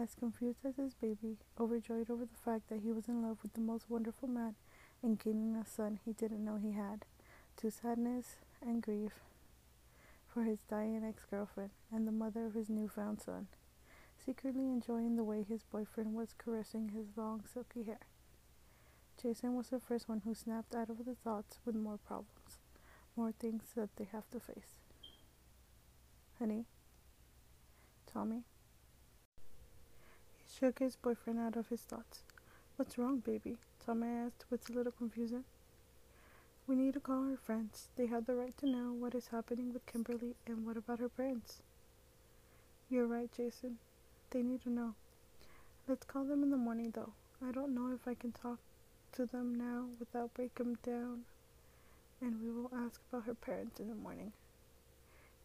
as 0.00 0.14
confused 0.14 0.64
as 0.64 0.76
his 0.76 0.94
baby, 0.94 1.36
overjoyed 1.58 2.10
over 2.10 2.24
the 2.24 2.42
fact 2.44 2.68
that 2.68 2.80
he 2.80 2.92
was 2.92 3.08
in 3.08 3.22
love 3.22 3.38
with 3.42 3.52
the 3.54 3.60
most 3.60 3.90
wonderful 3.90 4.28
man 4.28 4.54
and 5.02 5.18
gaining 5.18 5.56
a 5.56 5.66
son 5.66 5.98
he 6.04 6.12
didn't 6.12 6.44
know 6.44 6.56
he 6.56 6.72
had, 6.72 7.04
to 7.56 7.70
sadness 7.70 8.36
and 8.60 8.82
grief 8.82 9.12
for 10.32 10.44
his 10.44 10.60
dying 10.62 11.04
ex 11.04 11.24
girlfriend 11.30 11.70
and 11.92 12.06
the 12.06 12.12
mother 12.12 12.46
of 12.46 12.54
his 12.54 12.70
newfound 12.70 13.20
son, 13.20 13.48
secretly 14.24 14.64
enjoying 14.64 15.16
the 15.16 15.24
way 15.24 15.42
his 15.42 15.62
boyfriend 15.64 16.14
was 16.14 16.34
caressing 16.38 16.90
his 16.90 17.16
long, 17.16 17.42
silky 17.52 17.82
hair. 17.82 18.00
Jason 19.20 19.54
was 19.54 19.68
the 19.68 19.78
first 19.78 20.08
one 20.08 20.22
who 20.24 20.34
snapped 20.34 20.74
out 20.74 20.88
of 20.88 21.04
the 21.04 21.14
thoughts 21.14 21.58
with 21.64 21.74
more 21.74 21.98
problems, 21.98 22.58
more 23.14 23.32
things 23.32 23.64
that 23.76 23.94
they 23.96 24.08
have 24.10 24.28
to 24.30 24.40
face. 24.40 24.80
Honey? 26.38 26.64
Tommy? 28.06 28.44
Shook 30.58 30.80
his 30.80 30.96
boyfriend 30.96 31.38
out 31.40 31.56
of 31.56 31.68
his 31.68 31.80
thoughts. 31.80 32.22
What's 32.76 32.98
wrong, 32.98 33.20
baby? 33.20 33.56
Tommy 33.84 34.08
asked 34.08 34.44
with 34.50 34.68
a 34.68 34.72
little 34.72 34.92
confusion. 34.92 35.44
We 36.66 36.76
need 36.76 36.94
to 36.94 37.00
call 37.00 37.24
her 37.24 37.36
friends. 37.36 37.88
They 37.96 38.06
have 38.06 38.26
the 38.26 38.34
right 38.34 38.56
to 38.58 38.68
know 38.68 38.92
what 38.92 39.14
is 39.14 39.28
happening 39.28 39.72
with 39.72 39.86
Kimberly 39.86 40.36
and 40.46 40.66
what 40.66 40.76
about 40.76 41.00
her 41.00 41.08
parents. 41.08 41.62
You're 42.90 43.06
right, 43.06 43.30
Jason. 43.34 43.78
They 44.30 44.42
need 44.42 44.62
to 44.62 44.70
know. 44.70 44.94
Let's 45.88 46.04
call 46.04 46.24
them 46.24 46.42
in 46.42 46.50
the 46.50 46.56
morning, 46.56 46.92
though. 46.94 47.12
I 47.46 47.50
don't 47.50 47.74
know 47.74 47.90
if 47.92 48.06
I 48.06 48.14
can 48.14 48.32
talk 48.32 48.58
to 49.12 49.26
them 49.26 49.54
now 49.54 49.86
without 49.98 50.34
breaking 50.34 50.78
down, 50.84 51.22
and 52.20 52.42
we 52.42 52.50
will 52.50 52.70
ask 52.76 53.00
about 53.10 53.24
her 53.24 53.34
parents 53.34 53.80
in 53.80 53.88
the 53.88 53.94
morning. 53.94 54.32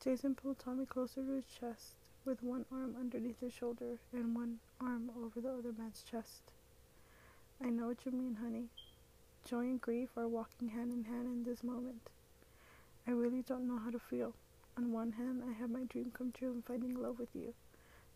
Jason 0.04 0.36
pulled 0.36 0.60
Tommy 0.60 0.86
closer 0.86 1.24
to 1.24 1.32
his 1.32 1.46
chest, 1.46 1.96
with 2.28 2.44
one 2.44 2.66
arm 2.74 2.94
underneath 3.00 3.40
his 3.40 3.54
shoulder 3.54 4.00
and 4.12 4.36
one 4.36 4.60
arm 4.82 5.10
over 5.18 5.40
the 5.40 5.50
other 5.50 5.72
man's 5.78 6.04
chest. 6.04 6.42
I 7.64 7.70
know 7.70 7.88
what 7.88 8.06
you 8.06 8.12
mean, 8.12 8.38
honey. 8.42 8.66
Joy 9.46 9.62
and 9.62 9.80
grief 9.80 10.10
are 10.18 10.28
walking 10.28 10.68
hand 10.68 10.92
in 10.92 11.06
hand 11.06 11.26
in 11.26 11.44
this 11.46 11.64
moment. 11.64 12.10
I 13.08 13.12
really 13.12 13.44
don't 13.44 13.66
know 13.66 13.78
how 13.78 13.92
to 13.92 14.00
feel. 14.00 14.34
On 14.78 14.92
one 14.92 15.14
hand, 15.14 15.42
I 15.50 15.54
have 15.54 15.70
my 15.70 15.86
dream 15.86 16.12
come 16.14 16.34
true 16.34 16.52
in 16.52 16.62
finding 16.62 17.02
love 17.02 17.18
with 17.18 17.34
you, 17.34 17.54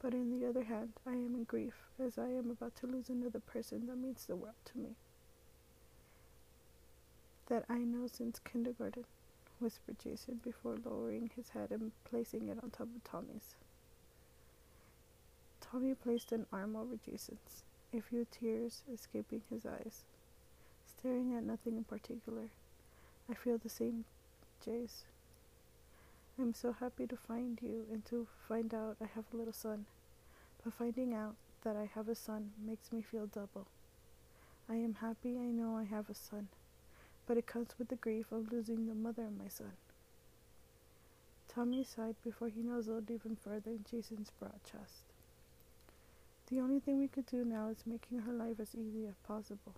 but 0.02 0.14
on 0.14 0.38
the 0.38 0.46
other 0.46 0.66
hand, 0.66 0.92
I 1.08 1.14
am 1.14 1.34
in 1.34 1.46
grief 1.46 1.74
as 1.98 2.18
I 2.18 2.28
am 2.28 2.52
about 2.52 2.76
to 2.78 2.88
lose 2.88 3.08
another 3.08 3.40
person 3.40 3.88
that 3.88 3.98
means 3.98 4.26
the 4.26 4.36
world 4.36 4.56
to 4.66 4.78
me. 4.78 4.90
That 7.48 7.64
I 7.70 7.78
know 7.78 8.08
since 8.08 8.40
kindergarten, 8.40 9.06
whispered 9.62 10.00
Jason 10.00 10.42
before 10.44 10.76
lowering 10.84 11.32
his 11.34 11.50
head 11.50 11.72
and 11.72 11.94
placing 12.04 12.50
it 12.50 12.58
on 12.62 12.72
top 12.72 12.90
of 12.94 13.04
Tommy's. 13.06 13.56
Tommy 15.62 15.94
placed 15.94 16.34
an 16.34 16.46
arm 16.52 16.76
over 16.76 16.98
Jason's, 16.98 17.64
a 17.94 18.02
few 18.02 18.28
tears 18.30 18.82
escaping 18.92 19.44
his 19.50 19.66
eyes 19.66 20.04
staring 21.02 21.34
at 21.36 21.44
nothing 21.44 21.78
in 21.78 21.84
particular. 21.84 22.50
I 23.28 23.34
feel 23.34 23.58
the 23.58 23.70
same, 23.70 24.06
Jace. 24.64 25.04
I'm 26.40 26.54
so 26.54 26.74
happy 26.74 27.08
to 27.08 27.18
find 27.18 27.58
you 27.62 27.86
and 27.92 28.06
to 28.06 28.28
find 28.48 28.72
out 28.74 28.98
I 29.02 29.08
have 29.16 29.26
a 29.34 29.38
little 29.38 29.54
son. 29.54 29.86
But 30.64 30.74
finding 30.74 31.14
out 31.14 31.36
that 31.64 31.76
I 31.76 31.90
have 31.96 32.08
a 32.08 32.14
son 32.14 32.52
makes 32.64 32.92
me 32.92 33.02
feel 33.02 33.26
double. 33.26 33.66
I 34.70 34.76
am 34.76 34.96
happy 35.02 35.38
I 35.40 35.50
know 35.50 35.76
I 35.76 35.86
have 35.86 36.08
a 36.08 36.14
son, 36.14 36.50
but 37.26 37.38
it 37.38 37.48
comes 37.48 37.70
with 37.80 37.88
the 37.88 37.96
grief 37.96 38.32
of 38.32 38.52
losing 38.52 38.88
the 38.88 38.94
mother 38.94 39.24
of 39.24 39.38
my 39.38 39.48
son. 39.48 39.74
Tommy 41.48 41.84
sighed 41.84 42.16
before 42.24 42.50
he 42.50 42.62
nuzzled 42.62 43.10
even 43.10 43.36
further 43.36 43.72
in 43.72 43.86
Jason's 43.90 44.32
broad 44.40 44.60
chest. 44.64 45.11
The 46.52 46.60
only 46.60 46.82
thing 46.82 47.00
we 47.00 47.08
could 47.08 47.28
do 47.28 47.46
now 47.46 47.70
is 47.70 47.86
making 47.86 48.20
her 48.20 48.34
life 48.34 48.60
as 48.60 48.76
easy 48.76 49.08
as 49.08 49.16
possible. 49.26 49.74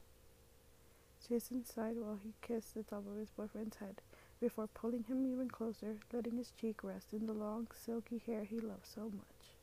Jason 1.29 1.63
sighed 1.63 1.97
while 1.97 2.19
he 2.23 2.33
kissed 2.41 2.73
the 2.73 2.81
top 2.81 3.05
of 3.07 3.17
his 3.17 3.29
boyfriend's 3.29 3.77
head 3.77 4.01
before 4.41 4.67
pulling 4.73 5.03
him 5.03 5.31
even 5.31 5.49
closer, 5.49 5.97
letting 6.12 6.36
his 6.36 6.51
cheek 6.59 6.83
rest 6.83 7.13
in 7.13 7.27
the 7.27 7.33
long, 7.33 7.67
silky 7.75 8.23
hair 8.25 8.43
he 8.43 8.59
loved 8.59 8.88
so 8.88 9.03
much. 9.03 9.53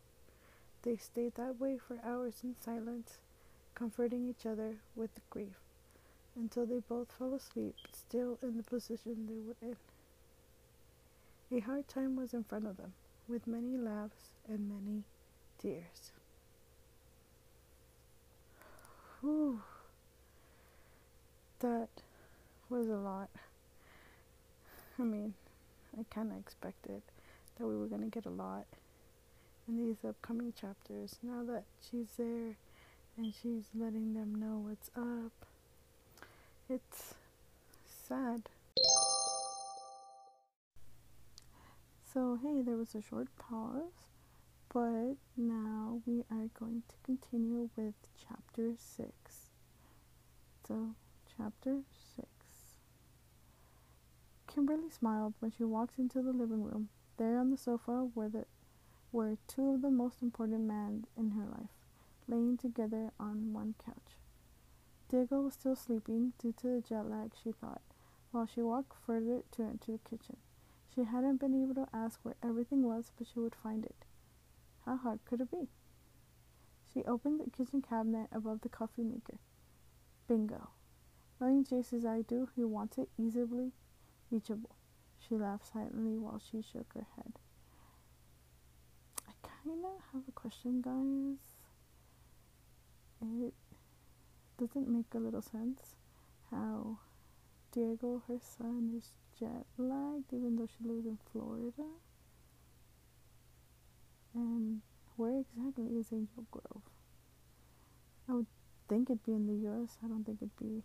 They 0.83 0.97
stayed 0.97 1.35
that 1.35 1.61
way 1.61 1.79
for 1.79 1.99
hours 2.05 2.43
in 2.45 2.55
silence, 2.61 3.19
comforting 3.75 4.29
each 4.29 4.47
other 4.47 4.77
with 4.95 5.11
grief, 5.31 5.59
until 6.37 6.65
they 6.65 6.79
both 6.79 7.13
fell 7.19 7.35
asleep, 7.35 7.75
still 7.93 8.39
in 8.41 8.57
the 8.57 8.63
position 8.63 9.27
they 9.27 9.41
were 9.41 9.57
in. 9.71 9.77
A 11.59 11.61
hard 11.61 11.89
time 11.89 12.15
was 12.15 12.33
in 12.33 12.45
front 12.45 12.67
of 12.67 12.77
them, 12.77 12.93
with 13.29 13.49
many 13.49 13.77
laughs 13.77 14.31
and 14.49 14.71
many 14.71 15.03
tears. 15.59 16.13
Whew. 19.21 19.61
That 21.61 21.89
was 22.69 22.89
a 22.89 22.97
lot. 22.97 23.29
I 24.99 25.03
mean, 25.03 25.35
I 25.99 26.05
kind 26.15 26.31
of 26.33 26.39
expected 26.39 27.03
that 27.59 27.67
we 27.67 27.77
were 27.77 27.87
going 27.87 28.03
to 28.03 28.09
get 28.09 28.27
a 28.27 28.31
lot 28.31 28.67
in 29.69 29.77
these 29.77 30.05
upcoming 30.09 30.53
chapters 30.59 31.19
now 31.23 31.43
that 31.45 31.65
she's 31.91 32.09
there 32.19 32.57
and 33.17 33.35
she's 33.35 33.65
letting 33.75 34.15
them 34.15 34.35
know 34.35 34.63
what's 34.67 34.91
up. 34.97 35.33
It's 36.69 37.15
sad. 38.09 38.43
So, 42.13 42.39
hey, 42.43 42.63
there 42.63 42.77
was 42.77 42.95
a 42.95 43.03
short 43.03 43.29
pause, 43.39 44.10
but 44.73 45.17
now 45.37 46.01
we 46.07 46.23
are 46.31 46.49
going 46.59 46.83
to 46.89 46.95
continue 47.03 47.69
with 47.77 47.95
chapter 48.17 48.75
6. 48.79 49.11
So, 50.67 50.95
chapter 51.37 51.81
6. 52.15 52.29
Kimberly 54.47 54.91
smiled 54.91 55.35
when 55.41 55.51
she 55.51 55.65
walked 55.65 55.99
into 55.99 56.23
the 56.23 56.33
living 56.33 56.63
room. 56.63 56.89
There 57.17 57.39
on 57.39 57.51
the 57.51 57.57
sofa 57.57 58.09
were 58.15 58.29
the 58.29 58.45
were 59.13 59.37
two 59.49 59.71
of 59.71 59.83
the 59.83 59.91
most 59.91 60.23
important 60.23 60.63
men 60.63 61.05
in 61.17 61.31
her 61.31 61.47
life, 61.47 61.75
laying 62.29 62.57
together 62.57 63.11
on 63.19 63.53
one 63.53 63.75
couch. 63.85 64.19
Diego 65.09 65.41
was 65.41 65.55
still 65.55 65.75
sleeping 65.75 66.33
due 66.39 66.53
to 66.53 66.69
the 66.69 66.81
jet 66.81 67.11
lag, 67.11 67.33
she 67.43 67.51
thought, 67.51 67.83
while 68.31 68.47
she 68.47 68.63
walked 68.63 68.93
further 69.05 69.43
to 69.51 69.63
enter 69.63 69.93
the 69.93 69.99
kitchen. 70.09 70.37
She 70.95 71.03
hadn't 71.03 71.41
been 71.41 71.61
able 71.61 71.75
to 71.75 71.89
ask 71.93 72.21
where 72.23 72.37
everything 72.41 72.85
was, 72.85 73.11
but 73.19 73.27
she 73.27 73.41
would 73.41 73.57
find 73.57 73.85
it. 73.85 74.05
How 74.85 74.97
hard 74.97 75.25
could 75.25 75.41
it 75.41 75.51
be? 75.51 75.69
She 76.93 77.05
opened 77.05 77.41
the 77.41 77.51
kitchen 77.51 77.83
cabinet 77.83 78.29
above 78.33 78.63
the 78.63 78.69
coffee 78.69 79.05
maker. 79.05 79.39
Bingo. 80.27 80.71
Knowing 81.41 81.65
Jace 81.65 81.93
as 81.93 82.05
I 82.05 82.23
do, 82.23 82.49
he 82.55 82.65
wants 82.65 82.99
it 82.99 83.09
easily 83.19 83.73
reachable. 84.31 84.77
She 85.19 85.37
laughed 85.37 85.67
silently 85.73 86.17
while 86.17 86.39
she 86.41 86.63
shook 86.63 86.93
her 86.95 87.07
head 87.17 87.33
I 89.29 89.33
kind 89.43 89.85
of 89.85 90.01
have 90.13 90.23
a 90.29 90.33
question, 90.33 90.81
guys. 90.83 91.39
It 93.23 93.55
doesn't 94.59 94.89
make 94.89 95.15
a 95.15 95.19
little 95.19 95.43
sense 95.43 95.95
how 96.51 96.99
Diego, 97.73 98.23
her 98.29 98.39
son, 98.41 98.93
is 98.97 99.13
jet 99.39 99.67
lagged 99.79 100.33
even 100.33 100.57
though 100.57 100.67
she 100.67 100.85
lives 100.85 101.07
in 101.07 101.19
Florida. 101.31 101.85
And 104.35 104.83
where 105.17 105.41
exactly 105.41 105.99
is 105.99 106.13
Angel 106.13 106.47
Grove? 106.51 106.83
I 108.29 108.33
would 108.35 108.47
think 108.89 109.11
it'd 109.11 109.25
be 109.25 109.33
in 109.33 109.47
the 109.47 109.69
US. 109.71 109.99
I 110.05 110.09
don't 110.09 110.25
think 110.25 110.39
it'd 110.41 110.57
be 110.57 110.83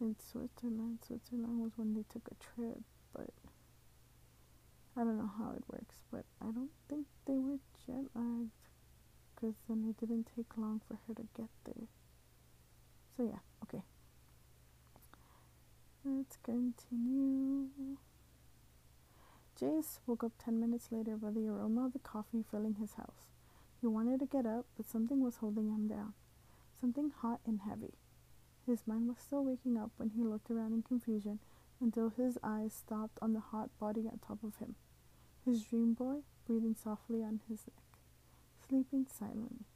in 0.00 0.16
Switzerland. 0.18 0.98
Switzerland 1.06 1.60
was 1.60 1.72
when 1.76 1.94
they 1.94 2.04
took 2.12 2.28
a 2.30 2.34
trip, 2.42 2.80
but 3.14 3.30
I 4.96 5.04
don't 5.04 5.18
know 5.18 5.30
how 5.38 5.52
it 5.56 5.64
works, 5.68 6.00
but 6.10 6.24
I 6.40 6.46
don't 6.46 6.70
think 6.88 7.06
they 7.26 7.38
were 7.38 7.58
jet 7.86 8.04
lagged 8.14 8.50
because 9.34 9.54
then 9.68 9.84
it 9.88 10.00
didn't 10.00 10.28
take 10.36 10.56
long 10.56 10.80
for 10.86 10.98
her 11.06 11.14
to 11.14 11.22
get 11.36 11.48
there. 11.64 11.88
So, 13.16 13.24
yeah, 13.24 13.40
okay. 13.64 13.82
Let's 16.04 16.36
continue. 16.42 17.68
Jace 19.62 20.00
woke 20.08 20.24
up 20.24 20.32
10 20.44 20.58
minutes 20.58 20.88
later 20.90 21.16
by 21.16 21.30
the 21.30 21.46
aroma 21.46 21.86
of 21.86 21.92
the 21.92 22.00
coffee 22.00 22.44
filling 22.50 22.74
his 22.80 22.94
house. 22.94 23.28
He 23.80 23.86
wanted 23.86 24.18
to 24.18 24.26
get 24.26 24.44
up, 24.44 24.66
but 24.76 24.90
something 24.90 25.22
was 25.22 25.36
holding 25.36 25.68
him 25.68 25.86
down. 25.86 26.14
Something 26.80 27.12
hot 27.16 27.38
and 27.46 27.60
heavy. 27.60 27.94
His 28.66 28.88
mind 28.88 29.06
was 29.06 29.18
still 29.20 29.44
waking 29.44 29.76
up 29.76 29.92
when 29.98 30.10
he 30.10 30.24
looked 30.24 30.50
around 30.50 30.72
in 30.72 30.82
confusion 30.82 31.38
until 31.80 32.08
his 32.08 32.38
eyes 32.42 32.72
stopped 32.72 33.20
on 33.22 33.34
the 33.34 33.40
hot 33.40 33.70
body 33.78 34.00
on 34.10 34.18
top 34.18 34.42
of 34.42 34.56
him. 34.56 34.74
His 35.44 35.62
dream 35.62 35.94
boy 35.94 36.22
breathing 36.44 36.74
softly 36.74 37.22
on 37.22 37.40
his 37.48 37.60
neck, 37.68 37.84
sleeping 38.68 39.06
silently. 39.08 39.66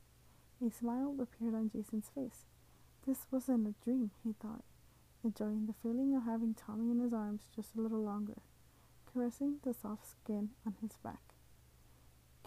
A 0.66 0.68
smile 0.68 1.14
appeared 1.20 1.55
on 1.55 1.70
Jason's 1.70 2.11
face. 2.12 2.46
This 3.07 3.27
wasn't 3.31 3.68
a 3.68 3.85
dream, 3.85 4.11
he 4.25 4.33
thought, 4.33 4.64
enjoying 5.22 5.66
the 5.66 5.75
feeling 5.81 6.12
of 6.16 6.25
having 6.25 6.55
Tommy 6.55 6.90
in 6.90 6.99
his 6.99 7.12
arms 7.12 7.42
just 7.55 7.77
a 7.77 7.81
little 7.81 8.03
longer, 8.03 8.42
caressing 9.17 9.57
the 9.63 9.73
soft 9.73 10.07
skin 10.11 10.51
on 10.67 10.75
his 10.83 10.93
back. 11.03 11.33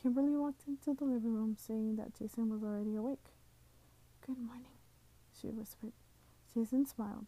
Kimberly 0.01 0.35
walked 0.35 0.67
into 0.67 0.93
the 0.93 1.03
living 1.03 1.33
room 1.33 1.55
saying 1.57 1.95
that 1.95 2.13
Jason 2.13 2.49
was 2.49 2.63
already 2.63 2.95
awake. 2.95 3.33
Good 4.25 4.37
morning, 4.37 4.77
she 5.33 5.47
whispered. 5.47 5.93
Jason 6.53 6.85
smiled 6.85 7.25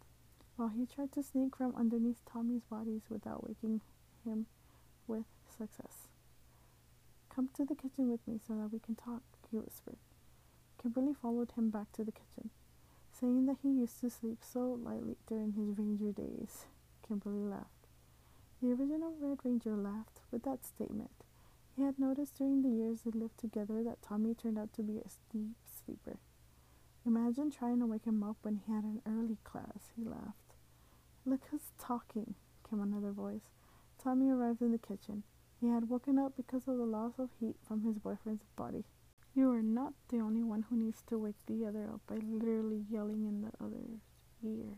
while 0.58 0.68
he 0.68 0.86
tried 0.86 1.12
to 1.14 1.24
sneak 1.24 1.56
from 1.56 1.76
underneath 1.76 2.24
Tommy's 2.32 2.64
bodies 2.70 3.02
without 3.10 3.48
waking 3.48 3.82
him 4.24 4.46
with 5.08 5.26
success. 5.58 6.08
Come 7.34 7.50
to 7.56 7.66
the 7.66 7.76
kitchen 7.76 8.12
with 8.12 8.20
me 8.28 8.40
so 8.46 8.54
that 8.54 8.72
we 8.72 8.78
can 8.78 8.94
talk, 8.94 9.24
he 9.50 9.58
whispered. 9.58 9.98
Kimberly 10.80 11.16
followed 11.20 11.52
him 11.54 11.72
back 11.72 11.92
to 11.94 12.04
the 12.04 12.12
kitchen, 12.12 12.52
saying 13.12 13.48
that 13.48 13.58
he 13.64 13.70
used 13.70 14.00
to 14.02 14.10
sleep 14.12 14.40
so 14.44 14.78
lightly 14.84 15.16
during 15.28 15.54
his 15.54 15.80
ranger 15.80 16.12
days. 16.12 16.66
Kimberly 17.08 17.44
laughed. 17.44 17.81
The 18.62 18.74
original 18.74 19.16
Red 19.20 19.40
Ranger 19.44 19.76
laughed 19.76 20.22
with 20.30 20.44
that 20.44 20.64
statement. 20.64 21.26
He 21.76 21.82
had 21.82 21.98
noticed 21.98 22.38
during 22.38 22.62
the 22.62 22.70
years 22.70 23.02
they 23.02 23.10
lived 23.10 23.40
together 23.40 23.84
that 23.84 24.04
Tommy 24.04 24.36
turned 24.36 24.60
out 24.60 24.72
to 24.74 24.84
be 24.84 25.00
a 25.00 25.10
deep 25.34 25.56
sleeper. 25.66 26.20
Imagine 27.04 27.50
trying 27.50 27.80
to 27.80 27.88
wake 27.88 28.06
him 28.06 28.22
up 28.22 28.38
when 28.44 28.58
he 28.58 28.72
had 28.72 28.84
an 28.84 29.02
early 29.08 29.40
class, 29.44 29.90
he 29.96 30.04
laughed. 30.04 30.54
Look 31.26 31.42
who's 31.50 31.72
talking, 31.80 32.36
came 32.70 32.80
another 32.80 33.12
voice. 33.12 33.50
Tommy 33.98 34.30
arrived 34.30 34.62
in 34.62 34.72
the 34.72 34.78
kitchen. 34.78 35.24
He 35.60 35.68
had 35.70 35.90
woken 35.90 36.20
up 36.20 36.38
because 36.38 36.68
of 36.68 36.78
the 36.78 36.86
loss 36.86 37.14
of 37.18 37.30
heat 37.40 37.56
from 37.68 37.82
his 37.82 37.98
boyfriend's 37.98 38.46
body. 38.56 38.86
You 39.34 39.50
are 39.52 39.64
not 39.64 39.94
the 40.10 40.20
only 40.20 40.44
one 40.44 40.66
who 40.70 40.78
needs 40.78 41.02
to 41.08 41.18
wake 41.18 41.44
the 41.48 41.66
other 41.66 41.90
up 41.92 42.02
by 42.06 42.18
literally 42.18 42.86
yelling 42.92 43.26
in 43.26 43.42
the 43.42 43.52
other's 43.60 44.02
ear. 44.44 44.78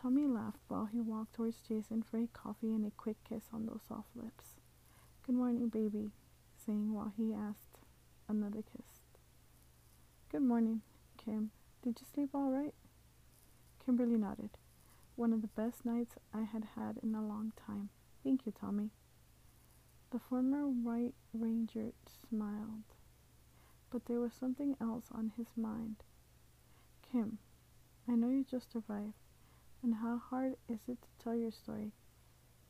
Tommy 0.00 0.26
laughed 0.26 0.60
while 0.68 0.86
he 0.86 0.98
walked 0.98 1.34
towards 1.34 1.60
Jason 1.60 2.02
for 2.02 2.18
a 2.18 2.26
coffee 2.28 2.72
and 2.72 2.86
a 2.86 2.90
quick 2.90 3.16
kiss 3.28 3.44
on 3.52 3.66
those 3.66 3.82
soft 3.86 4.08
lips. 4.16 4.54
Good 5.26 5.34
morning, 5.34 5.68
baby, 5.68 6.10
saying 6.56 6.94
while 6.94 7.12
he 7.16 7.34
asked 7.34 7.76
another 8.26 8.62
kiss. 8.62 9.02
Good 10.30 10.42
morning, 10.42 10.80
Kim. 11.18 11.50
Did 11.82 11.98
you 12.00 12.06
sleep 12.14 12.30
all 12.34 12.50
right? 12.50 12.72
Kimberly 13.84 14.16
nodded. 14.16 14.50
One 15.16 15.34
of 15.34 15.42
the 15.42 15.48
best 15.48 15.84
nights 15.84 16.14
I 16.32 16.42
had 16.42 16.64
had 16.76 16.98
in 17.02 17.14
a 17.14 17.26
long 17.26 17.52
time. 17.66 17.90
Thank 18.24 18.46
you, 18.46 18.52
Tommy. 18.58 18.90
The 20.12 20.18
former 20.18 20.66
White 20.66 21.14
Ranger 21.34 21.92
smiled, 22.28 22.84
but 23.90 24.06
there 24.06 24.18
was 24.20 24.32
something 24.32 24.76
else 24.80 25.06
on 25.12 25.32
his 25.36 25.48
mind. 25.56 25.96
Kim, 27.12 27.38
I 28.08 28.14
know 28.14 28.30
you 28.30 28.44
just 28.50 28.74
arrived, 28.74 29.14
and 29.82 29.94
how 29.96 30.18
hard 30.18 30.56
is 30.68 30.80
it 30.88 30.98
to 31.02 31.24
tell 31.24 31.34
your 31.34 31.50
story? 31.50 31.92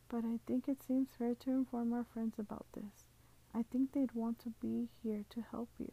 But 0.08 0.24
I 0.24 0.38
think 0.46 0.68
it 0.68 0.82
seems 0.82 1.08
fair 1.18 1.34
to 1.34 1.50
inform 1.50 1.92
our 1.92 2.04
friends 2.04 2.38
about 2.38 2.66
this. 2.72 3.04
I 3.54 3.64
think 3.64 3.92
they'd 3.92 4.12
want 4.12 4.38
to 4.40 4.50
be 4.60 4.88
here 5.02 5.24
to 5.30 5.40
help 5.50 5.68
you. 5.78 5.92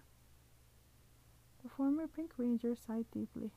The 1.63 1.69
former 1.69 2.07
Pink 2.07 2.33
Ranger 2.37 2.75
sighed 2.75 3.05
deeply. 3.11 3.51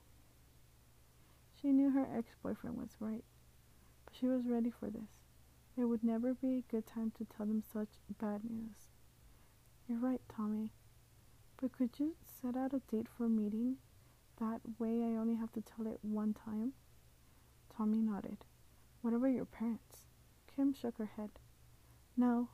She 1.61 1.68
knew 1.68 1.90
her 1.90 2.09
ex 2.16 2.35
boyfriend 2.42 2.77
was 2.79 2.96
right, 3.01 3.25
but 4.05 4.14
she 4.14 4.27
was 4.27 4.46
ready 4.46 4.70
for 4.70 4.88
this. 4.90 5.11
It 5.77 5.85
would 5.85 6.03
never 6.03 6.35
be 6.35 6.59
a 6.59 6.73
good 6.73 6.87
time 6.87 7.12
to 7.18 7.25
tell 7.25 7.46
them 7.46 7.62
such 7.73 7.88
bad 8.18 8.42
news. 8.44 8.88
You're 9.87 9.99
right, 9.99 10.20
Tommy. 10.29 10.70
But 11.61 11.73
could 11.73 11.99
you 11.99 12.16
set 12.40 12.57
out 12.57 12.73
a 12.73 12.81
date 12.90 13.07
for 13.16 13.27
a 13.27 13.29
meeting? 13.29 13.77
That 14.38 14.61
way 14.79 15.03
I 15.03 15.16
only 15.18 15.35
have 15.35 15.53
to 15.53 15.61
tell 15.61 15.87
it 15.87 15.99
one 16.03 16.35
time? 16.35 16.73
Tommy 17.81 18.03
nodded. 18.03 18.45
What 19.01 19.14
about 19.14 19.29
your 19.29 19.47
parents? 19.47 20.05
Kim 20.55 20.75
shook 20.75 20.99
her 20.99 21.09
head. 21.16 21.31
No, 22.14 22.51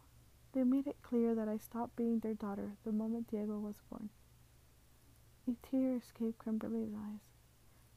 they 0.52 0.62
made 0.62 0.86
it 0.86 1.02
clear 1.02 1.34
that 1.34 1.48
I 1.48 1.56
stopped 1.56 1.96
being 1.96 2.20
their 2.20 2.34
daughter 2.34 2.76
the 2.84 2.92
moment 2.92 3.26
Diego 3.26 3.58
was 3.58 3.82
born. 3.90 4.10
A 5.48 5.56
tear 5.68 5.96
escaped 5.96 6.44
Kimberly's 6.44 6.94
eyes. 6.94 7.18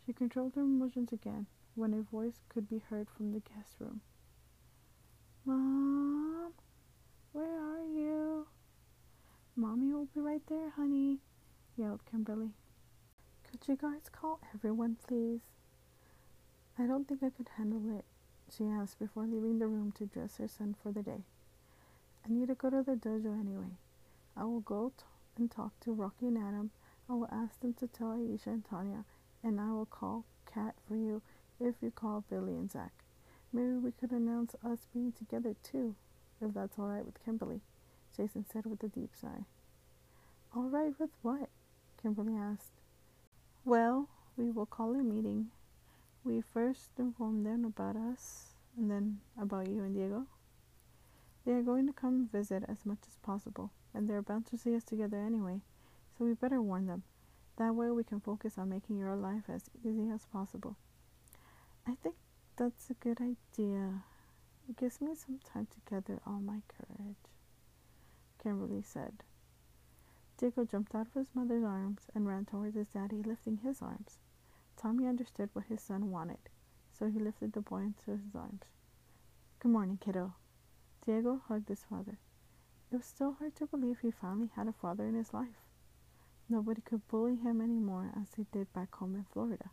She 0.03 0.11
controlled 0.11 0.55
her 0.55 0.61
emotions 0.61 1.13
again 1.13 1.45
when 1.75 1.93
a 1.93 2.01
voice 2.01 2.41
could 2.49 2.67
be 2.67 2.81
heard 2.89 3.07
from 3.15 3.31
the 3.31 3.41
guest 3.41 3.75
room. 3.77 4.01
Mom, 5.45 6.51
where 7.33 7.45
are 7.45 7.85
you? 7.85 8.47
Mommy 9.55 9.93
will 9.93 10.07
be 10.15 10.19
right 10.19 10.41
there, 10.47 10.71
honey, 10.71 11.19
yelled 11.77 12.01
Kimberly. 12.09 12.55
Could 13.43 13.67
you 13.67 13.75
guys 13.75 14.09
call 14.11 14.39
everyone, 14.51 14.97
please? 15.07 15.58
I 16.81 16.83
don't 16.83 17.05
think 17.07 17.21
I 17.21 17.29
could 17.29 17.49
handle 17.57 17.97
it, 17.97 18.05
she 18.55 18.63
asked 18.65 18.99
before 18.99 19.23
leaving 19.23 19.59
the 19.59 19.67
room 19.67 19.91
to 19.97 20.05
dress 20.05 20.37
her 20.37 20.47
son 20.47 20.75
for 20.81 20.93
the 20.93 21.03
day. 21.03 21.23
I 22.25 22.29
need 22.31 22.47
to 22.47 22.55
go 22.55 22.69
to 22.69 22.83
the 22.83 22.93
dojo 22.93 23.37
anyway. 23.37 23.75
I 24.37 24.45
will 24.45 24.61
go 24.61 24.93
t- 24.97 25.03
and 25.37 25.51
talk 25.51 25.77
to 25.81 25.91
Rocky 25.91 26.27
and 26.27 26.37
Adam. 26.37 26.71
I 27.09 27.13
will 27.13 27.27
ask 27.31 27.59
them 27.59 27.73
to 27.75 27.87
tell 27.87 28.09
Aisha 28.09 28.47
and 28.47 28.63
Tanya, 28.63 29.03
and 29.43 29.59
I 29.59 29.71
will 29.71 29.87
call 29.87 30.23
Kat 30.45 30.75
for 30.87 30.95
you 30.95 31.21
if 31.59 31.75
you 31.81 31.91
call 31.91 32.23
Billy 32.29 32.53
and 32.53 32.71
Zach. 32.71 32.93
Maybe 33.51 33.73
we 33.73 33.91
could 33.91 34.11
announce 34.11 34.55
us 34.63 34.87
being 34.93 35.11
together 35.11 35.55
too, 35.61 35.95
if 36.39 36.53
that's 36.53 36.79
all 36.79 36.87
right 36.87 37.05
with 37.05 37.23
Kimberly, 37.25 37.59
Jason 38.15 38.45
said 38.49 38.65
with 38.65 38.81
a 38.83 38.87
deep 38.87 39.11
sigh. 39.19 39.43
All 40.55 40.69
right 40.69 40.93
with 40.97 41.09
what? 41.23 41.49
Kimberly 42.01 42.35
asked. 42.35 42.71
Well, 43.65 44.07
we 44.37 44.49
will 44.49 44.65
call 44.65 44.93
a 44.93 45.03
meeting. 45.03 45.47
We 46.23 46.41
first 46.41 46.91
inform 46.97 47.43
them 47.43 47.65
about 47.65 47.95
us, 47.95 48.53
and 48.77 48.91
then 48.91 49.19
about 49.39 49.67
you 49.67 49.83
and 49.83 49.93
Diego. 49.95 50.27
They 51.45 51.53
are 51.53 51.61
going 51.61 51.87
to 51.87 51.93
come 51.93 52.27
visit 52.31 52.63
as 52.67 52.85
much 52.85 52.99
as 53.07 53.17
possible, 53.23 53.71
and 53.93 54.07
they're 54.07 54.21
bound 54.21 54.45
to 54.47 54.57
see 54.57 54.75
us 54.75 54.83
together 54.83 55.17
anyway, 55.17 55.61
so 56.17 56.25
we 56.25 56.33
better 56.33 56.61
warn 56.61 56.87
them. 56.87 57.03
That 57.57 57.75
way 57.75 57.89
we 57.91 58.03
can 58.03 58.19
focus 58.19 58.57
on 58.57 58.69
making 58.69 58.97
your 58.97 59.15
life 59.15 59.43
as 59.49 59.69
easy 59.83 60.09
as 60.09 60.25
possible. 60.25 60.77
I 61.87 61.95
think 61.95 62.15
that's 62.55 62.89
a 62.89 62.93
good 62.93 63.19
idea. 63.21 64.03
It 64.69 64.77
gives 64.77 65.01
me 65.01 65.15
some 65.15 65.39
time 65.39 65.67
to 65.71 65.89
gather 65.89 66.21
all 66.27 66.39
my 66.39 66.61
courage, 66.67 67.15
Kimberly 68.43 68.81
said. 68.81 69.23
Diego 70.37 70.63
jumped 70.65 70.93
out 70.93 71.07
of 71.07 71.13
his 71.13 71.33
mother's 71.33 71.63
arms 71.63 72.01
and 72.13 72.27
ran 72.27 72.45
towards 72.45 72.75
his 72.75 72.87
daddy, 72.87 73.23
lifting 73.23 73.57
his 73.57 73.81
arms. 73.81 74.19
Tommy 74.81 75.07
understood 75.07 75.49
what 75.51 75.65
his 75.65 75.81
son 75.81 76.09
wanted, 76.09 76.37
so 76.97 77.07
he 77.07 77.19
lifted 77.19 77.51
the 77.51 77.59
boy 77.59 77.79
into 77.79 78.11
his 78.11 78.33
arms. 78.33 78.63
Good 79.59 79.73
morning, 79.73 79.97
kiddo. 79.99 80.35
Diego 81.05 81.41
hugged 81.49 81.67
his 81.67 81.83
father. 81.83 82.17
It 82.89 82.95
was 82.95 83.05
still 83.05 83.33
hard 83.33 83.57
to 83.57 83.67
believe 83.67 83.99
he 83.99 84.09
finally 84.09 84.49
had 84.55 84.69
a 84.69 84.73
father 84.73 85.05
in 85.05 85.15
his 85.15 85.33
life. 85.33 85.65
Nobody 86.47 86.79
could 86.79 87.05
bully 87.09 87.35
him 87.35 87.59
anymore 87.59 88.13
as 88.15 88.29
they 88.29 88.45
did 88.53 88.71
back 88.71 88.95
home 88.95 89.15
in 89.15 89.25
Florida, 89.25 89.69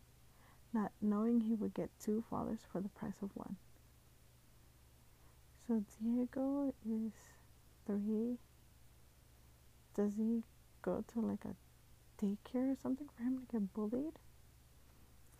not 0.73 0.91
knowing 1.01 1.39
he 1.39 1.55
would 1.55 1.73
get 1.73 1.89
two 2.01 2.25
fathers 2.29 2.67
for 2.69 2.81
the 2.81 2.89
price 2.89 3.21
of 3.21 3.31
one. 3.33 3.55
So 5.65 5.85
Diego 6.01 6.73
is 6.85 7.13
three. 7.85 8.39
Does 9.95 10.11
he 10.17 10.43
go 10.81 11.05
to 11.13 11.21
like 11.21 11.45
a 11.45 11.55
daycare 12.21 12.73
or 12.73 12.75
something 12.75 13.07
for 13.15 13.23
him 13.23 13.37
to 13.39 13.45
get 13.49 13.73
bullied? 13.73 14.19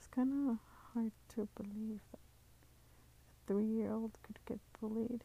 It's 0.07 0.15
kind 0.15 0.49
of 0.51 0.57
hard 0.93 1.11
to 1.35 1.47
believe 1.55 1.99
that 2.11 2.19
a 2.19 3.47
three 3.47 3.65
year 3.65 3.91
old 3.91 4.17
could 4.23 4.39
get 4.45 4.59
bullied. 4.79 5.23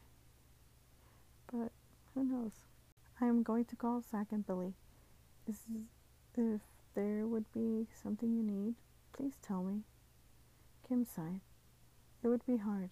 But 1.51 1.71
who 2.13 2.25
knows? 2.25 2.51
I 3.21 3.27
am 3.27 3.43
going 3.43 3.65
to 3.65 3.75
call 3.77 4.01
Zach 4.01 4.27
and 4.31 4.45
Billy. 4.45 4.73
Is 5.47 5.61
if 6.35 6.61
there 6.95 7.25
would 7.25 7.51
be 7.53 7.87
something 8.01 8.33
you 8.35 8.43
need, 8.43 8.75
please 9.13 9.37
tell 9.41 9.63
me. 9.63 9.83
Kim 10.87 11.05
sighed. 11.05 11.41
It 12.21 12.27
would 12.27 12.45
be 12.45 12.57
hard. 12.57 12.89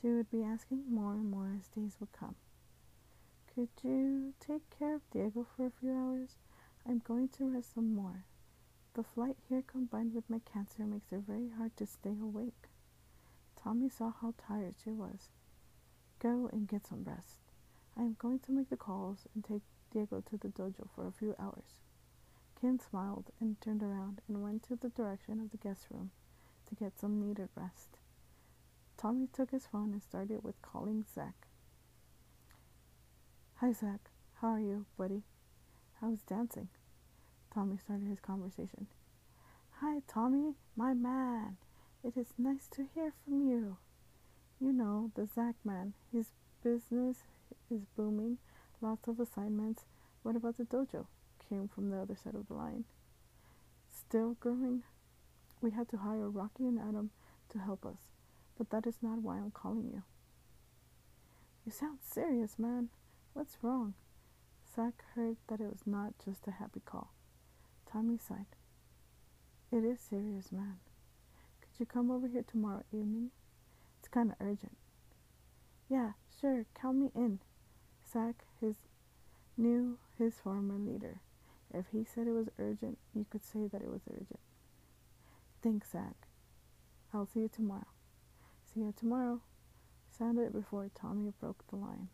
She 0.00 0.08
would 0.08 0.30
be 0.30 0.42
asking 0.42 0.84
more 0.88 1.12
and 1.12 1.30
more 1.30 1.52
as 1.58 1.68
days 1.68 1.96
would 2.00 2.12
come. 2.12 2.36
Could 3.54 3.68
you 3.82 4.32
take 4.40 4.62
care 4.78 4.94
of 4.94 5.10
Diego 5.10 5.46
for 5.56 5.66
a 5.66 5.70
few 5.70 5.92
hours? 5.92 6.30
I'm 6.88 7.00
going 7.00 7.28
to 7.36 7.52
rest 7.54 7.74
some 7.74 7.94
more. 7.94 8.24
The 8.94 9.02
flight 9.02 9.36
here 9.48 9.62
combined 9.66 10.14
with 10.14 10.28
my 10.28 10.40
cancer 10.40 10.84
makes 10.84 11.12
it 11.12 11.20
very 11.26 11.48
hard 11.56 11.74
to 11.78 11.86
stay 11.86 12.16
awake. 12.20 12.68
Tommy 13.56 13.88
saw 13.88 14.12
how 14.20 14.34
tired 14.36 14.74
she 14.82 14.90
was. 14.90 15.30
Go 16.18 16.50
and 16.52 16.68
get 16.68 16.86
some 16.86 17.04
rest. 17.04 17.38
I 17.96 18.02
am 18.02 18.16
going 18.18 18.40
to 18.40 18.52
make 18.52 18.68
the 18.68 18.76
calls 18.76 19.26
and 19.34 19.42
take 19.44 19.62
Diego 19.92 20.22
to 20.28 20.36
the 20.36 20.48
dojo 20.48 20.88
for 20.94 21.06
a 21.06 21.12
few 21.12 21.34
hours. 21.38 21.80
Kim 22.60 22.78
smiled 22.78 23.30
and 23.40 23.60
turned 23.60 23.82
around 23.82 24.20
and 24.28 24.42
went 24.42 24.62
to 24.64 24.76
the 24.76 24.90
direction 24.90 25.40
of 25.40 25.50
the 25.50 25.56
guest 25.56 25.86
room 25.90 26.10
to 26.68 26.74
get 26.74 26.98
some 26.98 27.18
needed 27.18 27.48
rest. 27.54 27.98
Tommy 28.98 29.26
took 29.32 29.50
his 29.50 29.66
phone 29.66 29.92
and 29.92 30.02
started 30.02 30.44
with 30.44 30.60
calling 30.60 31.04
Zach. 31.14 31.46
Hi, 33.56 33.72
Zach. 33.72 34.10
How 34.40 34.48
are 34.48 34.60
you, 34.60 34.86
buddy? 34.96 35.22
How's 36.00 36.22
dancing? 36.22 36.68
Tommy 37.52 37.76
started 37.76 38.08
his 38.08 38.20
conversation. 38.20 38.86
Hi, 39.80 40.00
Tommy, 40.08 40.54
my 40.74 40.94
man. 40.94 41.58
It 42.02 42.16
is 42.16 42.32
nice 42.38 42.66
to 42.72 42.86
hear 42.94 43.12
from 43.24 43.46
you. 43.46 43.76
You 44.58 44.72
know, 44.72 45.10
the 45.14 45.26
Zach 45.26 45.56
man. 45.64 45.92
His 46.12 46.28
business 46.64 47.18
is 47.70 47.82
booming, 47.96 48.38
lots 48.80 49.06
of 49.06 49.20
assignments. 49.20 49.84
What 50.22 50.36
about 50.36 50.56
the 50.56 50.64
dojo? 50.64 51.06
came 51.48 51.68
from 51.68 51.90
the 51.90 51.98
other 51.98 52.16
side 52.16 52.34
of 52.34 52.48
the 52.48 52.54
line. 52.54 52.84
Still 53.90 54.36
growing? 54.40 54.82
We 55.60 55.72
had 55.72 55.88
to 55.90 55.98
hire 55.98 56.30
Rocky 56.30 56.64
and 56.64 56.78
Adam 56.78 57.10
to 57.50 57.58
help 57.58 57.84
us, 57.84 57.98
but 58.56 58.70
that 58.70 58.86
is 58.86 58.96
not 59.02 59.18
why 59.18 59.36
I'm 59.36 59.50
calling 59.50 59.90
you. 59.92 60.02
You 61.66 61.72
sound 61.72 61.98
serious, 62.00 62.58
man. 62.58 62.88
What's 63.34 63.58
wrong? 63.60 63.92
Zach 64.74 65.04
heard 65.14 65.36
that 65.48 65.60
it 65.60 65.70
was 65.70 65.86
not 65.86 66.14
just 66.24 66.48
a 66.48 66.52
happy 66.52 66.80
call. 66.84 67.12
Tommy 67.92 68.16
sighed. 68.16 68.46
It 69.70 69.84
is 69.84 70.00
serious, 70.00 70.50
man. 70.50 70.76
Could 71.60 71.78
you 71.78 71.84
come 71.86 72.10
over 72.10 72.26
here 72.26 72.42
tomorrow 72.42 72.84
evening? 72.90 73.30
It's 73.98 74.08
kind 74.08 74.30
of 74.30 74.36
urgent. 74.40 74.76
Yeah, 75.90 76.12
sure, 76.40 76.64
count 76.74 76.96
me 76.96 77.10
in. 77.14 77.40
Zach, 78.10 78.44
his 78.60 78.76
knew 79.58 79.98
his 80.18 80.34
former 80.42 80.78
leader. 80.78 81.20
If 81.72 81.86
he 81.92 82.04
said 82.04 82.26
it 82.26 82.32
was 82.32 82.48
urgent, 82.58 82.98
you 83.14 83.26
could 83.28 83.44
say 83.44 83.66
that 83.70 83.82
it 83.82 83.90
was 83.90 84.02
urgent. 84.10 84.40
Thanks, 85.62 85.92
Zach. 85.92 86.16
I'll 87.12 87.26
see 87.26 87.40
you 87.40 87.50
tomorrow. 87.54 87.88
See 88.72 88.80
you 88.80 88.94
tomorrow. 88.96 89.40
Sounded 90.10 90.42
it 90.46 90.52
before 90.52 90.90
Tommy 90.94 91.32
broke 91.40 91.64
the 91.68 91.76
line. 91.76 92.08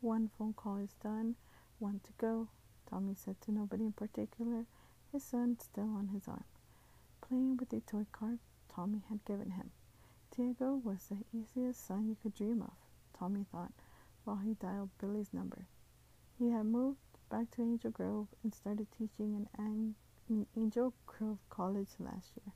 One 0.00 0.30
phone 0.38 0.54
call 0.54 0.78
is 0.78 0.94
done, 1.02 1.36
one 1.78 2.00
to 2.04 2.10
go, 2.18 2.48
Tommy 2.88 3.14
said 3.14 3.40
to 3.42 3.52
nobody 3.52 3.84
in 3.84 3.92
particular, 3.92 4.64
his 5.12 5.22
son 5.24 5.56
still 5.60 5.94
on 5.96 6.08
his 6.08 6.28
arm. 6.28 6.44
Playing 7.20 7.56
with 7.56 7.72
a 7.72 7.80
toy 7.80 8.06
car 8.12 8.38
Tommy 8.74 9.02
had 9.08 9.24
given 9.24 9.50
him. 9.52 9.70
Diego 10.34 10.74
was 10.74 11.06
the 11.08 11.24
easiest 11.32 11.86
son 11.86 12.08
you 12.08 12.16
could 12.22 12.34
dream 12.34 12.62
of, 12.62 12.74
Tommy 13.18 13.46
thought, 13.50 13.72
while 14.24 14.36
he 14.36 14.54
dialed 14.54 14.90
Billy's 15.00 15.32
number. 15.32 15.66
He 16.38 16.50
had 16.50 16.66
moved 16.66 16.98
back 17.30 17.50
to 17.52 17.62
Angel 17.62 17.90
Grove 17.90 18.28
and 18.42 18.54
started 18.54 18.86
teaching 18.92 19.46
in, 19.58 19.94
in 20.28 20.46
Angel 20.56 20.92
Grove 21.06 21.38
College 21.48 21.88
last 21.98 22.32
year. 22.36 22.52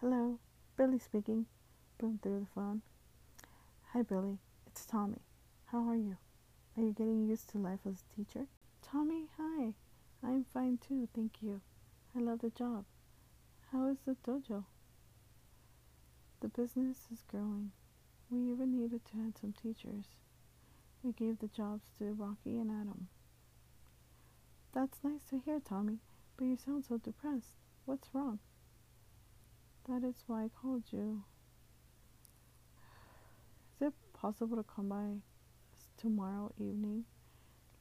Hello, 0.00 0.38
Billy 0.76 0.98
speaking, 0.98 1.46
boomed 1.98 2.22
through 2.22 2.40
the 2.40 2.46
phone. 2.54 2.82
Hi, 3.92 4.02
Billy. 4.02 4.38
It's 4.66 4.86
Tommy. 4.86 5.22
How 5.66 5.88
are 5.88 5.96
you? 5.96 6.16
Are 6.76 6.82
you 6.82 6.92
getting 6.92 7.26
used 7.26 7.50
to 7.50 7.58
life 7.58 7.80
as 7.86 8.02
a 8.02 8.16
teacher? 8.16 8.46
Tommy, 8.82 9.26
hi. 9.36 9.74
I'm 10.22 10.44
fine 10.52 10.78
too, 10.86 11.08
thank 11.14 11.42
you. 11.42 11.60
I 12.14 12.20
love 12.20 12.40
the 12.40 12.50
job. 12.50 12.84
How 13.72 13.88
is 13.88 13.98
the 14.04 14.16
dojo? 14.26 14.64
The 16.40 16.48
business 16.48 17.06
is 17.12 17.24
growing. 17.28 17.72
We 18.30 18.50
even 18.50 18.72
needed 18.72 19.04
to 19.06 19.18
add 19.26 19.38
some 19.38 19.52
teachers. 19.52 20.04
We 21.02 21.12
gave 21.12 21.38
the 21.38 21.48
jobs 21.48 21.84
to 21.98 22.12
Rocky 22.12 22.58
and 22.58 22.70
Adam. 22.70 23.08
That's 24.72 24.98
nice 25.02 25.22
to 25.30 25.38
hear, 25.38 25.60
Tommy, 25.60 25.98
but 26.36 26.44
you 26.44 26.56
sound 26.56 26.84
so 26.84 26.98
depressed. 26.98 27.56
What's 27.86 28.08
wrong? 28.12 28.38
That 29.88 30.04
is 30.04 30.22
why 30.26 30.44
I 30.44 30.50
called 30.60 30.84
you. 30.90 31.24
Is 33.80 33.88
it 33.88 33.94
possible 34.12 34.56
to 34.56 34.62
come 34.62 34.88
by 34.88 35.16
tomorrow 35.96 36.52
evening? 36.58 37.04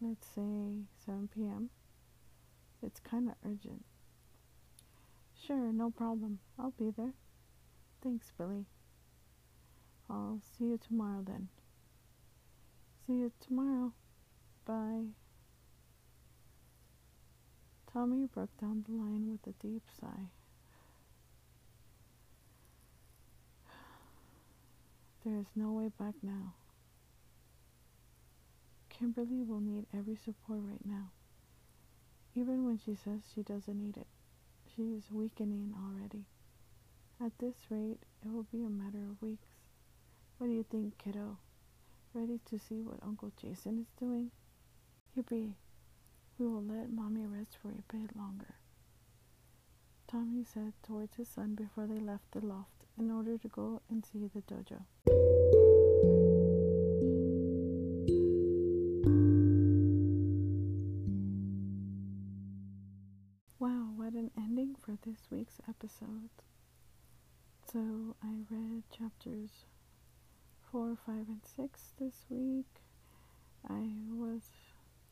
Let's 0.02 0.28
say 0.28 0.86
7 1.06 1.30
p.m. 1.34 1.70
It's 2.82 3.00
kind 3.00 3.30
of 3.30 3.36
urgent. 3.46 3.84
Sure, 5.46 5.72
no 5.74 5.90
problem. 5.92 6.40
I'll 6.58 6.74
be 6.78 6.92
there. 6.96 7.14
Thanks, 8.02 8.32
Billy. 8.38 8.66
I'll 10.10 10.40
see 10.58 10.66
you 10.66 10.78
tomorrow 10.78 11.24
then. 11.26 11.50
See 13.06 13.14
you 13.14 13.32
tomorrow. 13.46 13.94
Bye. 14.66 15.08
Tommy 17.92 18.28
broke 18.28 18.56
down 18.60 18.86
the 18.88 18.94
line 18.96 19.30
with 19.32 19.54
a 19.54 19.58
deep 19.66 19.84
sigh. 20.00 20.30
There 25.26 25.38
is 25.38 25.48
no 25.56 25.72
way 25.74 25.90
back 26.00 26.14
now. 26.22 26.54
Kimberly 28.90 29.44
will 29.44 29.60
need 29.60 29.86
every 29.94 30.16
support 30.16 30.60
right 30.64 30.86
now. 30.86 31.10
Even 32.36 32.66
when 32.66 32.78
she 32.78 32.96
says 32.96 33.22
she 33.34 33.42
doesn't 33.42 33.78
need 33.78 33.98
it, 33.98 34.08
she 34.76 34.94
is 34.94 35.12
weakening 35.12 35.74
already. 35.76 36.26
At 37.20 37.38
this 37.40 37.56
rate, 37.70 38.00
it 38.24 38.32
will 38.32 38.46
be 38.52 38.64
a 38.64 38.70
matter 38.70 39.04
of 39.10 39.22
weeks. 39.22 39.48
What 40.38 40.48
do 40.48 40.54
you 40.54 40.64
think, 40.64 40.98
kiddo? 40.98 41.38
Ready 42.14 42.40
to 42.50 42.58
see 42.58 42.82
what 42.82 43.04
Uncle 43.04 43.32
Jason 43.42 43.80
is 43.80 43.92
doing? 44.00 44.32
Yippee! 45.18 45.54
We 46.38 46.48
will 46.48 46.64
let 46.64 46.92
Mommy 46.92 47.26
rest 47.26 47.58
for 47.62 47.70
a 47.70 47.94
bit 47.94 48.16
longer. 48.16 48.56
Tommy 50.08 50.44
said 50.44 50.74
towards 50.82 51.18
his 51.18 51.28
son 51.28 51.56
before 51.56 51.86
they 51.88 52.00
left 52.00 52.32
the 52.32 52.46
loft 52.46 52.86
in 52.98 53.12
order 53.12 53.38
to 53.38 53.48
go 53.48 53.82
and 53.90 54.06
see 54.06 54.30
the 54.34 54.42
dojo. 54.42 55.29
What 64.10 64.24
an 64.24 64.32
ending 64.36 64.76
for 64.84 64.97
this 65.05 65.28
week's 65.30 65.62
episode. 65.70 66.32
So 67.72 68.16
I 68.24 68.38
read 68.49 68.82
chapters 68.89 69.51
4, 70.72 70.97
5, 71.05 71.16
and 71.28 71.41
6 71.55 71.82
this 71.99 72.26
week. 72.28 72.66
I 73.70 73.86
was 74.12 74.41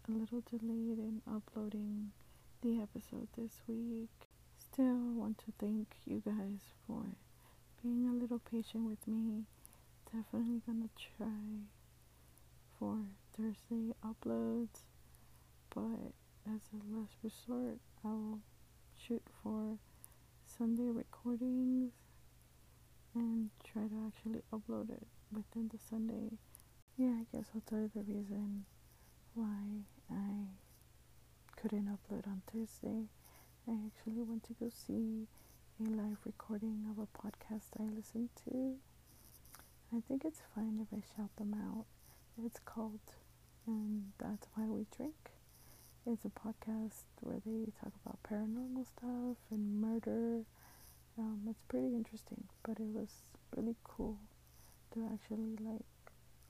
a 0.09 0.11
little 0.11 0.41
delayed 0.41 0.97
in 0.97 1.21
uploading 1.31 2.09
the 2.63 2.81
episode 2.81 3.27
this 3.37 3.61
week. 3.67 4.09
Still 4.57 5.13
want 5.13 5.37
to 5.45 5.53
thank 5.59 5.97
you 6.07 6.23
guys 6.25 6.61
for 6.87 7.03
being 7.83 8.07
a 8.07 8.19
little 8.19 8.39
patient 8.39 8.85
with 8.85 9.07
me. 9.07 9.43
Definitely 10.11 10.63
gonna 10.65 10.89
try 10.97 11.67
for 12.79 12.97
Thursday 13.37 13.93
uploads, 14.03 14.87
but 15.69 16.13
as 16.51 16.61
a 16.73 16.97
last 16.97 17.13
resort, 17.21 17.77
I'll 18.03 18.39
shoot 19.07 19.23
for 19.41 19.77
Sunday 20.45 20.89
recordings 20.89 21.93
and 23.15 23.49
try 23.63 23.83
to 23.83 24.05
actually 24.05 24.41
upload 24.51 24.89
it 24.89 25.07
within 25.31 25.69
the 25.69 25.77
Sunday. 25.77 26.37
Yeah, 26.97 27.13
I 27.21 27.25
guess 27.31 27.45
I'll 27.55 27.61
tell 27.61 27.79
you 27.79 27.91
the 27.95 28.01
reason 28.01 28.65
why 29.33 29.85
I 30.11 30.47
couldn't 31.55 31.87
upload 31.87 32.27
on 32.27 32.41
Thursday. 32.51 33.05
I 33.67 33.77
actually 33.85 34.23
went 34.23 34.43
to 34.45 34.53
go 34.53 34.69
see 34.69 35.27
a 35.79 35.89
live 35.89 36.17
recording 36.25 36.85
of 36.89 36.97
a 36.97 37.07
podcast 37.17 37.79
I 37.79 37.83
listened 37.83 38.29
to. 38.49 38.75
I 39.95 40.01
think 40.07 40.25
it's 40.25 40.41
fine 40.53 40.79
if 40.81 40.97
I 40.97 41.01
shout 41.15 41.33
them 41.37 41.53
out. 41.53 41.85
It's 42.43 42.59
called 42.59 42.99
And 43.65 44.11
That's 44.17 44.47
Why 44.53 44.65
We 44.65 44.85
Drink. 44.95 45.36
It's 46.09 46.23
a 46.23 46.29
podcast 46.29 47.03
where 47.19 47.41
they 47.45 47.69
talk 47.81 47.91
about 48.05 48.23
paranormal 48.23 48.87
stuff 48.87 49.35
and 49.51 49.81
murder. 49.81 50.45
Um, 51.17 51.41
it's 51.49 51.59
pretty 51.67 51.87
interesting, 51.87 52.45
but 52.63 52.79
it 52.79 52.87
was 52.87 53.09
really 53.53 53.75
cool 53.83 54.17
to 54.93 55.05
actually 55.11 55.57
like 55.59 55.83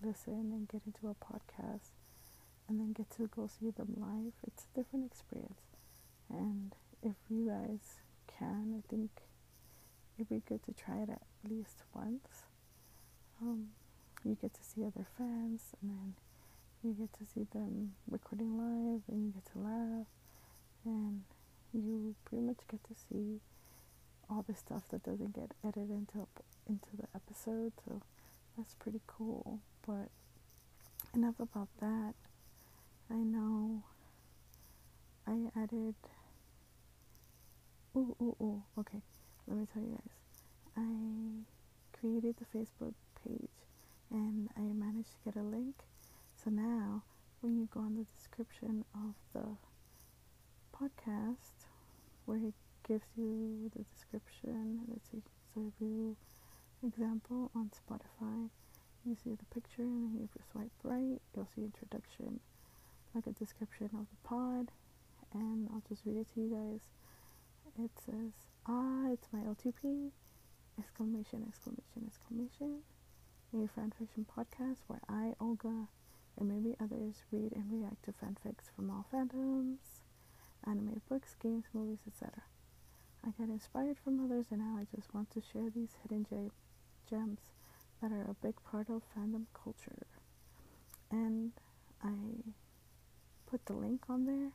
listen 0.04 0.52
and 0.54 0.68
get 0.68 0.84
into 0.86 1.08
a 1.08 1.16
podcast 1.16 1.90
and 2.70 2.80
then 2.80 2.94
get 2.94 3.10
to 3.18 3.28
go 3.36 3.48
see 3.48 3.72
them 3.72 3.96
live. 3.98 4.34
It's 4.46 4.68
a 4.72 4.78
different 4.78 5.08
experience. 5.12 5.64
And 6.30 6.76
if 7.02 7.16
you 7.28 7.48
guys 7.48 8.02
can, 8.28 8.76
I 8.78 8.88
think 8.88 9.10
it'd 10.18 10.30
be 10.30 10.44
good 10.48 10.64
to 10.66 10.74
try 10.74 10.98
it 10.98 11.10
at 11.10 11.24
least 11.50 11.82
once. 11.96 12.44
Um, 13.42 13.70
you 14.24 14.38
get 14.40 14.54
to 14.54 14.64
see 14.64 14.86
other 14.86 15.08
fans 15.18 15.74
and 15.82 15.90
then 15.90 16.14
you 16.84 16.94
get 16.94 17.12
to 17.14 17.26
see 17.34 17.46
them 17.54 17.94
recording 18.10 18.58
live 18.58 19.02
and 19.10 19.26
you 19.26 19.32
get 19.32 19.46
to 19.52 19.60
laugh 19.60 20.08
and 20.86 21.24
you 21.74 22.16
pretty 22.26 22.44
much 22.44 22.58
get 22.70 22.84
to 22.84 22.94
see 23.10 23.40
all 24.30 24.44
the 24.48 24.56
stuff 24.56 24.84
that 24.90 25.04
doesn't 25.04 25.34
get 25.34 25.52
edited 25.64 25.90
into 25.90 26.28
into 26.68 26.90
the 26.98 27.08
episode 27.16 27.72
so 27.86 28.02
that's 28.58 28.74
pretty 28.76 29.02
cool. 29.08 29.60
But 29.86 30.10
enough 31.14 31.40
about 31.40 31.70
that. 31.80 32.14
I 33.10 33.16
know 33.16 33.84
i 35.26 35.50
added 35.56 35.96
ooh 37.96 38.16
ooh 38.22 38.36
ooh 38.42 38.64
okay 38.78 39.02
let 39.48 39.58
me 39.58 39.66
tell 39.74 39.82
you 39.82 39.92
guys. 39.92 40.78
I 40.78 41.98
created 42.00 42.36
the 42.38 42.58
facebook 42.58 42.94
page 43.24 43.50
and 44.12 44.50
i 44.58 44.62
managed 44.62 45.12
to 45.12 45.18
get 45.26 45.36
a 45.36 45.44
link 45.44 45.76
so 46.44 46.50
now, 46.50 47.04
when 47.42 47.58
you 47.58 47.68
go 47.74 47.80
on 47.82 47.96
the 47.96 48.06
description 48.16 48.86
of 48.94 49.16
the 49.34 49.58
podcast, 50.76 51.66
where 52.26 52.38
it 52.38 52.54
gives 52.88 53.08
you 53.16 53.72
the 53.76 53.84
description, 53.94 54.82
let's 54.88 55.10
see, 55.12 55.22
so 55.54 55.62
if 55.68 55.74
you 55.80 56.16
example 56.86 57.52
on 57.56 57.72
Spotify, 57.72 58.50
you 59.06 59.16
see 59.24 59.36
the 59.36 59.46
picture, 59.54 59.84
and 59.84 60.16
if 60.22 60.30
you 60.36 60.42
swipe 60.52 60.72
right, 60.84 61.20
you'll 61.36 61.48
see 61.56 61.64
introduction, 61.64 62.40
like 63.16 63.26
a 63.28 63.32
description 63.32 63.90
of 63.94 64.06
the 64.10 64.28
pod, 64.28 64.72
and 65.34 65.68
I'll 65.74 65.84
just 65.90 66.02
read 66.06 66.18
it 66.18 66.28
to 66.34 66.42
you 66.42 66.50
guys. 66.50 66.82
It 67.80 67.92
says, 68.06 68.32
"Ah, 68.66 69.10
it's 69.10 69.28
my 69.32 69.42
OTP!" 69.42 70.12
Exclamation! 70.80 71.44
Exclamation! 71.48 72.06
Exclamation! 72.08 72.82
A 73.54 73.68
fan 73.68 73.92
fiction 73.98 74.26
podcast 74.26 74.78
where 74.88 75.02
I, 75.08 75.36
Olga, 75.40 75.88
and 76.38 76.48
maybe 76.50 76.76
others 76.80 77.24
read 77.32 77.52
and 77.54 77.72
react 77.72 78.04
to 78.06 78.12
fanfics 78.12 78.70
from 78.76 78.90
all 78.90 79.06
fandoms, 79.14 80.02
anime 80.66 81.02
books, 81.10 81.36
games, 81.42 81.66
movies, 81.74 82.00
etc. 82.08 82.44
I 83.26 83.30
get 83.32 83.50
inspired 83.50 83.98
from 84.04 84.24
others 84.24 84.48
and 84.52 84.60
now 84.60 84.78
I 84.80 84.86
just 84.96 85.14
want 85.14 85.32
to 85.32 85.42
share 85.42 85.70
these 85.70 85.96
hidden 86.04 86.26
j- 86.30 86.52
gems 87.10 87.40
that 88.02 88.12
are 88.12 88.24
a 88.30 88.36
big 88.42 88.56
part 88.64 88.90
of 88.90 89.02
fandom 89.16 89.46
culture. 89.54 90.06
And 91.12 91.52
I 92.04 92.54
put 93.50 93.66
the 93.66 93.74
link 93.74 94.04
on 94.10 94.26
there. 94.26 94.52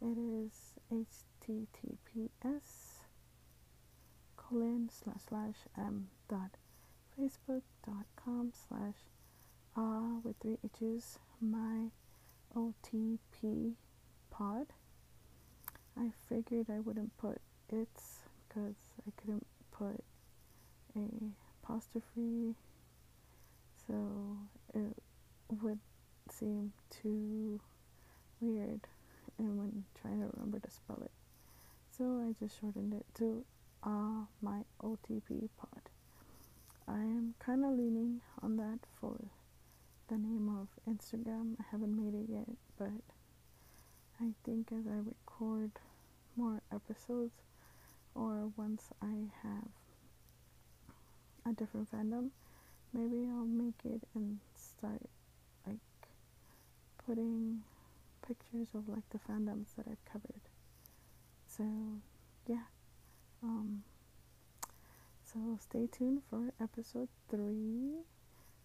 It 0.00 0.18
is 0.18 0.74
https 0.90 2.70
colon 4.36 4.90
slash 4.92 5.22
slash 5.28 5.54
m 5.78 6.08
dot 6.28 6.56
facebook 7.18 7.62
dot 7.86 8.06
com 8.16 8.52
slash 8.68 8.96
ah 9.76 10.18
with 10.22 10.38
three 10.40 10.58
H's, 10.64 11.18
my 11.40 11.88
OTP 12.54 13.72
pod. 14.30 14.66
I 15.98 16.10
figured 16.28 16.66
I 16.70 16.80
wouldn't 16.80 17.16
put 17.16 17.40
its 17.70 18.20
because 18.48 18.76
I 19.06 19.10
couldn't 19.16 19.46
put 19.70 20.04
a 20.96 21.08
apostrophe, 21.62 22.54
so 23.86 23.94
it 24.74 24.96
would 25.62 25.78
seem 26.30 26.72
too 26.90 27.60
weird 28.40 28.80
and 29.38 29.58
when 29.58 29.84
trying 30.00 30.20
to 30.20 30.28
remember 30.34 30.58
to 30.58 30.70
spell 30.70 31.00
it. 31.02 31.10
So 31.96 32.04
I 32.28 32.34
just 32.38 32.60
shortened 32.60 32.94
it 32.94 33.06
to 33.18 33.44
ah 33.82 34.26
my 34.42 34.60
OTP 34.82 35.48
pod. 35.58 35.88
I 36.86 37.00
am 37.00 37.34
kind 37.38 37.64
of 37.64 37.72
leaning 37.72 38.20
on 38.42 38.56
that 38.56 38.80
for 39.00 39.16
the 40.08 40.16
name 40.16 40.48
of 40.48 40.68
Instagram. 40.92 41.56
I 41.60 41.64
haven't 41.70 41.96
made 41.96 42.14
it 42.14 42.26
yet, 42.28 42.48
but 42.78 42.90
I 44.20 44.32
think 44.44 44.70
as 44.72 44.86
I 44.86 44.96
record 44.96 45.72
more 46.36 46.60
episodes 46.72 47.34
or 48.14 48.50
once 48.56 48.90
I 49.02 49.30
have 49.42 49.68
a 51.46 51.52
different 51.52 51.90
fandom, 51.90 52.30
maybe 52.92 53.28
I'll 53.30 53.44
make 53.44 53.80
it 53.84 54.02
and 54.14 54.38
start 54.56 55.02
like 55.66 55.78
putting 57.06 57.62
pictures 58.26 58.68
of 58.74 58.88
like 58.88 59.08
the 59.10 59.18
fandoms 59.18 59.66
that 59.76 59.86
I've 59.90 60.04
covered. 60.04 60.40
So, 61.46 61.64
yeah. 62.46 62.64
Um, 63.42 63.82
so 65.24 65.38
stay 65.60 65.86
tuned 65.90 66.22
for 66.30 66.52
episode 66.60 67.08
3 67.30 68.04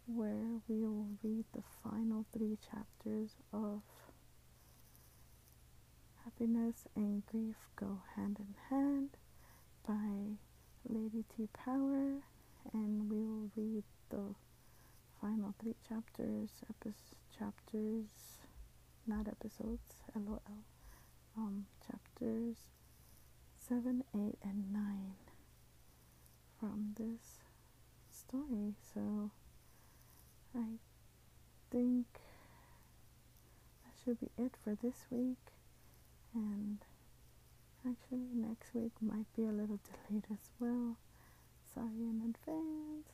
where 0.07 0.61
we 0.67 0.83
will 0.85 1.07
read 1.23 1.45
the 1.53 1.63
final 1.83 2.25
three 2.31 2.57
chapters 2.71 3.35
of 3.53 3.81
Happiness 6.23 6.87
and 6.95 7.25
Grief 7.25 7.55
Go 7.75 8.01
Hand 8.15 8.37
in 8.39 8.55
Hand 8.69 9.09
by 9.87 10.37
Lady 10.87 11.23
T 11.35 11.47
Power, 11.53 12.21
and 12.73 13.09
we 13.09 13.17
will 13.23 13.49
read 13.55 13.83
the 14.09 14.35
final 15.21 15.53
three 15.61 15.75
chapters, 15.87 16.49
epi- 16.69 16.93
chapters, 17.37 18.39
not 19.05 19.27
episodes, 19.27 19.95
lol, 20.15 20.41
um, 21.37 21.65
chapters 21.85 22.57
7, 23.57 24.03
8, 24.15 24.35
and 24.43 24.71
9 24.71 25.15
from 26.59 26.93
this 26.97 27.39
story. 28.11 28.75
So 28.93 29.31
I 30.55 30.77
think 31.71 32.05
that 33.83 33.93
should 34.03 34.19
be 34.19 34.29
it 34.37 34.53
for 34.63 34.75
this 34.75 35.05
week. 35.09 35.37
And 36.33 36.79
actually, 37.87 38.27
next 38.33 38.73
week 38.73 38.91
might 39.01 39.25
be 39.35 39.43
a 39.45 39.51
little 39.51 39.79
delayed 40.09 40.25
as 40.31 40.51
well. 40.59 40.97
Sorry 41.73 41.87
in 42.09 42.21
advance. 42.23 43.09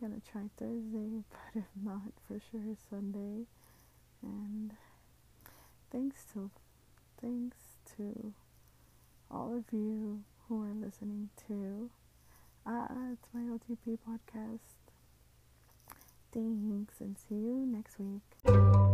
I'm 0.00 0.08
gonna 0.08 0.20
try 0.30 0.42
Thursday, 0.56 1.22
but 1.30 1.60
if 1.60 1.64
not, 1.82 2.12
for 2.26 2.38
sure 2.50 2.76
Sunday. 2.90 3.46
And 4.22 4.72
thanks 5.90 6.24
to 6.32 6.50
thanks 7.20 7.56
to 7.96 8.32
all 9.30 9.56
of 9.56 9.64
you 9.72 10.22
who 10.48 10.62
are 10.62 10.74
listening 10.74 11.30
to 11.48 11.90
uh, 12.66 12.86
it's 13.12 13.28
my 13.32 13.42
OTP 13.42 13.98
podcast. 14.08 14.85
Thanks 16.36 17.00
and 17.00 17.16
see 17.16 17.34
you 17.34 17.64
next 17.66 17.98
week. 17.98 18.85